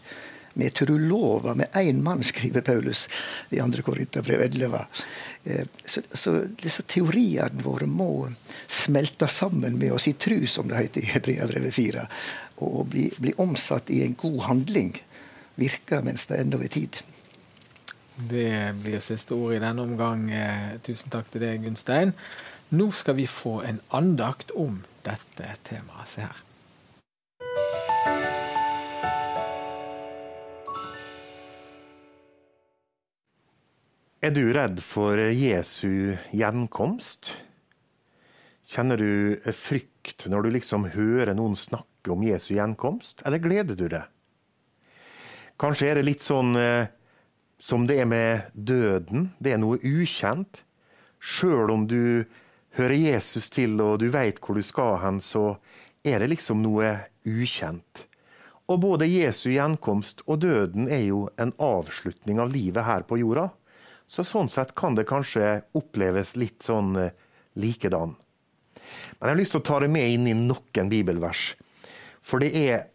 [0.52, 3.06] Er trulova med én mann, skriver Paulus
[3.50, 3.82] i 2.
[3.86, 4.86] Korinterbrev 11.
[5.44, 8.28] Eh, så, så, disse teoriene våre må
[8.68, 12.04] smelte sammen med oss i tru, som det heter i Hebreabrevet 4,
[12.68, 14.92] og bli, bli omsatt i en god handling.
[15.56, 17.00] Virker mens det ennå er tid.
[18.16, 20.26] Det blir siste ord i denne omgang.
[20.30, 22.12] Eh, tusen takk til deg, Gunstein.
[22.76, 26.08] Nå skal vi få en andakt om dette temaet.
[26.08, 26.42] Se her.
[34.22, 37.32] Er du redd for Jesu gjenkomst?
[38.62, 43.88] Kjenner du frykt når du liksom hører noen snakke om Jesu gjenkomst, eller gleder du
[43.90, 44.06] deg?
[45.58, 46.86] Kanskje er det litt sånn eh,
[47.62, 49.30] som det er med døden.
[49.38, 50.64] Det er noe ukjent.
[51.22, 52.24] Sjøl om du
[52.74, 55.54] hører Jesus til og du veit hvor du skal hen, så
[56.02, 58.08] er det liksom noe ukjent.
[58.66, 63.46] Og både Jesu gjenkomst og døden er jo en avslutning av livet her på jorda.
[64.10, 67.14] Så sånn sett kan det kanskje oppleves litt sånn eh,
[67.54, 68.16] likedan.
[69.20, 71.52] Men jeg har lyst til å ta det med inn i noen bibelvers.
[72.26, 72.86] For det er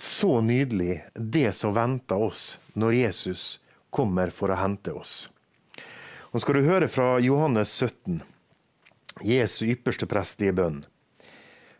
[0.00, 3.69] så nydelig, det som venter oss når Jesus kommer
[4.34, 5.30] for å hente oss.
[6.30, 8.20] Nå skal du høre fra Johannes 17,
[9.26, 10.84] Jesu ypperste prestelige bønn.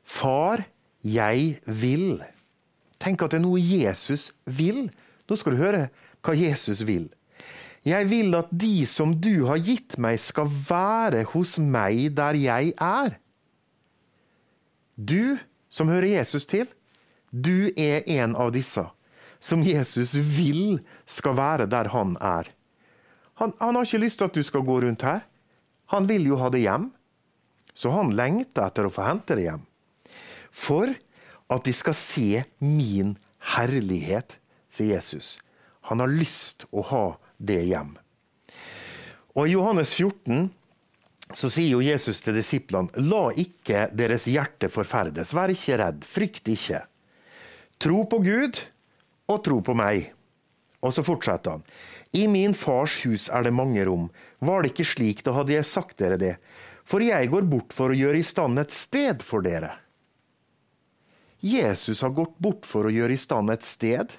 [0.02, 0.64] Far,
[1.06, 2.18] jeg vil.
[2.98, 4.88] Tenk at det er noe Jesus vil.
[5.30, 5.86] Nå skal du høre
[6.26, 7.08] hva Jesus vil.
[7.86, 12.74] Jeg vil at de som du har gitt meg, skal være hos meg der jeg
[12.76, 13.16] er.
[15.00, 15.38] Du
[15.72, 16.66] som hører Jesus til,
[17.30, 18.84] du er en av disse
[19.40, 20.78] som Jesus vil
[21.08, 22.50] skal være der han er.
[23.40, 25.24] Han, han, har ikke lyst til at du skal gå rundt her.
[25.94, 26.90] Han vil jo ha det hjem.
[27.72, 29.64] Så han lengter etter å få hente det hjem.
[30.52, 30.92] For
[31.50, 33.16] at de skal se min
[33.56, 34.36] herlighet,
[34.70, 35.38] sier Jesus.
[35.88, 37.04] Han har lyst å ha
[37.40, 37.94] det hjem.
[39.38, 40.50] Og I Johannes 14
[41.32, 45.32] så sier jo Jesus til disiplene, la ikke deres hjerte forferdes.
[45.34, 46.82] Vær ikke redd, frykt ikke.
[47.80, 48.58] Tro på Gud
[49.30, 50.10] og tro på meg.
[50.80, 51.64] Og så fortsetter han.
[52.16, 54.08] I min fars hus er det mange rom.
[54.40, 56.34] Var det ikke slik, da hadde jeg sagt dere det.
[56.88, 59.74] For jeg går bort for å gjøre i stand et sted for dere.
[61.40, 64.12] Jesus har gått bort for å gjøre i stand et sted.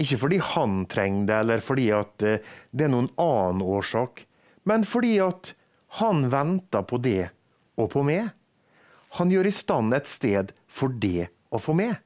[0.00, 4.24] Ikke fordi han trenger det, eller fordi eh, det er noen annen årsak,
[4.68, 5.52] men fordi at
[6.00, 7.28] han venter på det
[7.76, 8.30] og på meg.
[9.18, 11.98] Han gjør i stand et sted for det og for meg.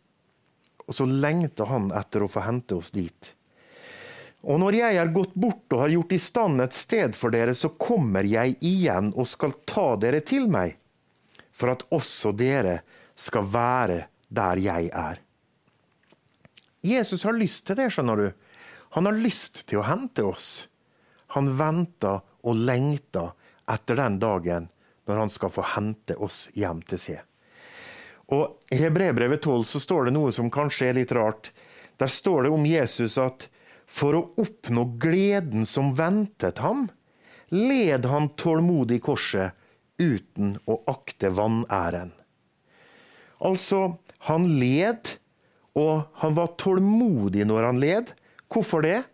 [0.86, 3.32] Og så lengter han etter å få hente oss dit.
[4.46, 7.54] Og når jeg er gått bort og har gjort i stand et sted for dere,
[7.58, 10.76] så kommer jeg igjen og skal ta dere til meg,
[11.50, 12.78] for at også dere
[13.18, 15.18] skal være der jeg er.
[16.86, 18.28] Jesus har lyst til det, skjønner du.
[18.94, 20.68] Han har lyst til å hente oss.
[21.34, 23.32] Han venter og lengter
[23.66, 24.68] etter den dagen
[25.10, 27.25] når han skal få hente oss hjem til seg.
[28.32, 31.52] Og I Hebrebrevet 12 så står det noe som kanskje er litt rart.
[32.00, 33.46] Der står det om Jesus at
[33.86, 36.88] for å oppnå gleden som ventet ham,
[37.54, 39.54] led han tålmodig korset
[40.02, 42.10] uten å akte vanæren.
[43.38, 43.96] Altså,
[44.26, 45.12] han led,
[45.76, 48.10] og han var tålmodig når han led.
[48.50, 49.04] Hvorfor det?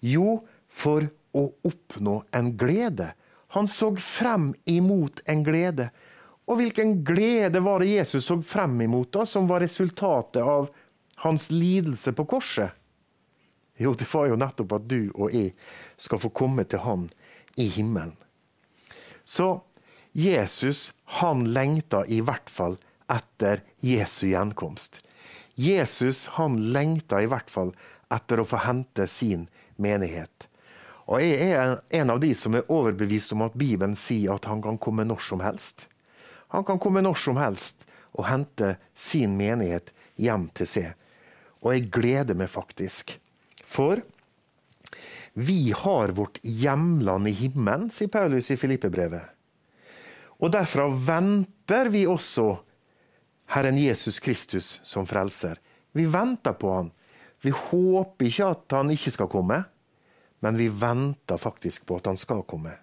[0.00, 1.06] Jo, for
[1.36, 3.12] å oppnå en glede.
[3.54, 5.90] Han så frem imot en glede.
[6.48, 10.70] Og hvilken glede var det Jesus så frem imot, da, som var resultatet av
[11.24, 12.72] hans lidelse på korset?
[13.78, 15.52] Jo, det var jo nettopp at du og jeg
[16.00, 17.04] skal få komme til Han
[17.60, 18.16] i himmelen.
[19.28, 19.60] Så
[20.16, 22.78] Jesus, han lengta i hvert fall
[23.12, 25.02] etter Jesu gjenkomst.
[25.54, 27.74] Jesus, han lengta i hvert fall
[28.14, 29.46] etter å få hente sin
[29.76, 30.48] menighet.
[31.08, 34.64] Og jeg er en av de som er overbevist om at Bibelen sier at han
[34.64, 35.86] kan komme når som helst.
[36.54, 37.84] Han kan komme når som helst
[38.16, 40.92] og hente sin menighet hjem til seg.
[41.62, 43.14] Og jeg gleder meg faktisk.
[43.68, 44.00] For
[45.38, 49.34] vi har vårt hjemland i himmelen, sier Paulus i Filippebrevet.
[50.38, 52.50] Og derfra venter vi også
[53.54, 55.58] Herren Jesus Kristus som frelser.
[55.92, 56.92] Vi venter på han.
[57.42, 59.62] Vi håper ikke at han ikke skal komme
[60.40, 62.74] men vi venter faktisk på at han skal komme.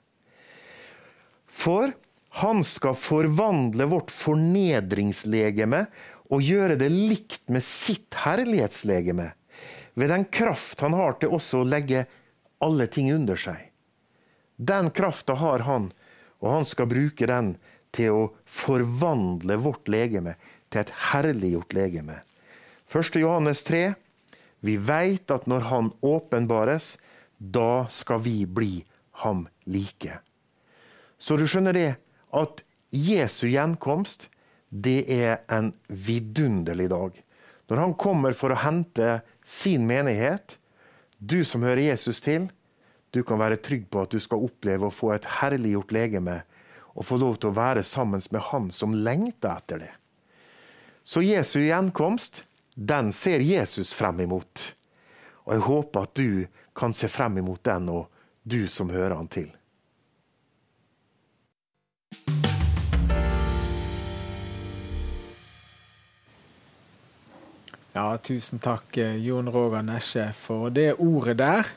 [1.47, 1.93] For
[2.35, 5.85] han skal forvandle vårt fornedringslegeme
[6.35, 9.29] og gjøre det likt med sitt herlighetslegeme,
[9.95, 12.03] ved den kraft han har til også å legge
[12.59, 13.69] alle ting under seg.
[14.57, 15.89] Den krafta har han,
[16.43, 17.55] og han skal bruke den
[17.95, 20.35] til å forvandle vårt legeme
[20.67, 22.19] til et herliggjort legeme.
[22.91, 23.15] 1.
[23.23, 23.85] Johannes 3.
[24.59, 26.97] Vi veit at når han åpenbares,
[27.39, 28.81] da skal vi bli
[29.23, 30.19] ham like.
[31.15, 31.91] Så du skjønner det,
[32.35, 32.63] at
[32.95, 34.29] Jesu gjenkomst,
[34.69, 37.21] det er en vidunderlig dag.
[37.69, 40.57] Når han kommer for å hente sin menighet,
[41.17, 42.49] du som hører Jesus til,
[43.15, 46.41] du kan være trygg på at du skal oppleve å få et herliggjort legeme
[46.95, 49.93] og få lov til å være sammen med Han som lengter etter det.
[51.03, 52.43] Så Jesu gjenkomst,
[52.75, 54.75] den ser Jesus frem imot.
[55.45, 58.09] Og jeg håper at du kan se frem imot den, og
[58.43, 59.51] du som hører han til.
[67.95, 71.69] Ja, tusen takk, eh, Jon Roger Nesje, for det ordet der.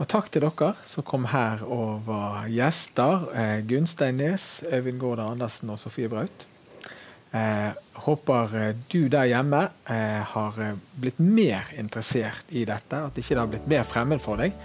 [0.00, 3.26] Og takk til dere som kom her og var gjester.
[3.36, 6.46] Eh, Gunstein Nes, Øyvind Gårder Andersen og Sofie Braut.
[7.34, 12.96] Eh, håper eh, du der hjemme eh, har eh, blitt mer interessert i dette.
[12.96, 14.56] At ikke det har blitt mer fremmed for deg.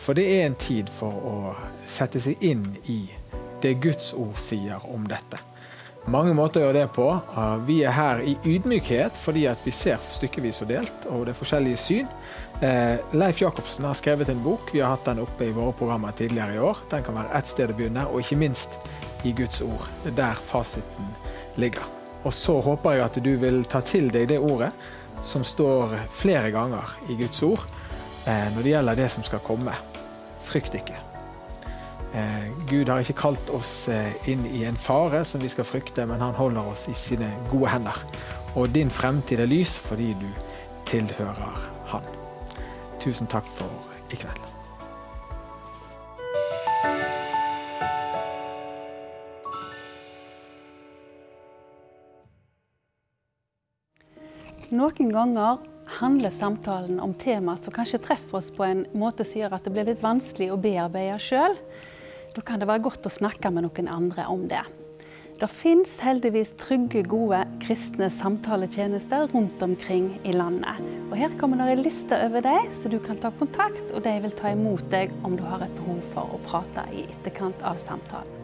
[0.00, 1.32] For det er en tid for å
[1.84, 3.02] sette seg inn i
[3.62, 5.40] det Guds ord sier om dette.
[6.08, 7.06] Mange måter å gjøre det på.
[7.68, 11.40] Vi er her i ydmykhet fordi at vi ser stykkevis og delt, og det er
[11.40, 12.08] forskjellige syn.
[12.64, 14.72] Eh, Leif Jacobsen har skrevet en bok.
[14.72, 16.80] Vi har hatt den oppe i våre programmer tidligere i år.
[16.90, 18.78] Den kan være ett sted å begynne, og ikke minst
[19.28, 19.84] i Guds ord.
[20.04, 21.12] Det er der fasiten
[21.60, 21.84] ligger.
[22.24, 24.72] Og så håper jeg at du vil ta til deg det ordet
[25.26, 27.66] som står flere ganger i Guds ord
[28.24, 29.76] eh, når det gjelder det som skal komme.
[30.48, 31.07] Frykt ikke.
[32.14, 36.06] Eh, Gud har ikke kalt oss eh, inn i en fare som vi skal frykte,
[36.08, 38.00] men han holder oss i sine gode hender.
[38.56, 40.28] Og din fremtid er lys fordi du
[40.88, 42.04] tilhører Han.
[43.00, 43.68] Tusen takk for
[44.12, 44.48] i kveld.
[54.68, 55.62] Noen ganger
[56.00, 59.72] handler samtalen om tema som kanskje treffer oss på en måte som gjør at det
[59.72, 61.56] blir litt vanskelig å bearbeide sjøl.
[62.34, 64.64] Da kan det være godt å snakke med noen andre om det.
[65.38, 70.80] Det fins heldigvis trygge, gode kristne samtaletjenester rundt omkring i landet.
[71.12, 74.16] Og Her kommer det en liste over dem, så du kan ta kontakt, og de
[74.24, 77.78] vil ta imot deg om du har et behov for å prate i etterkant av
[77.78, 78.37] samtalen.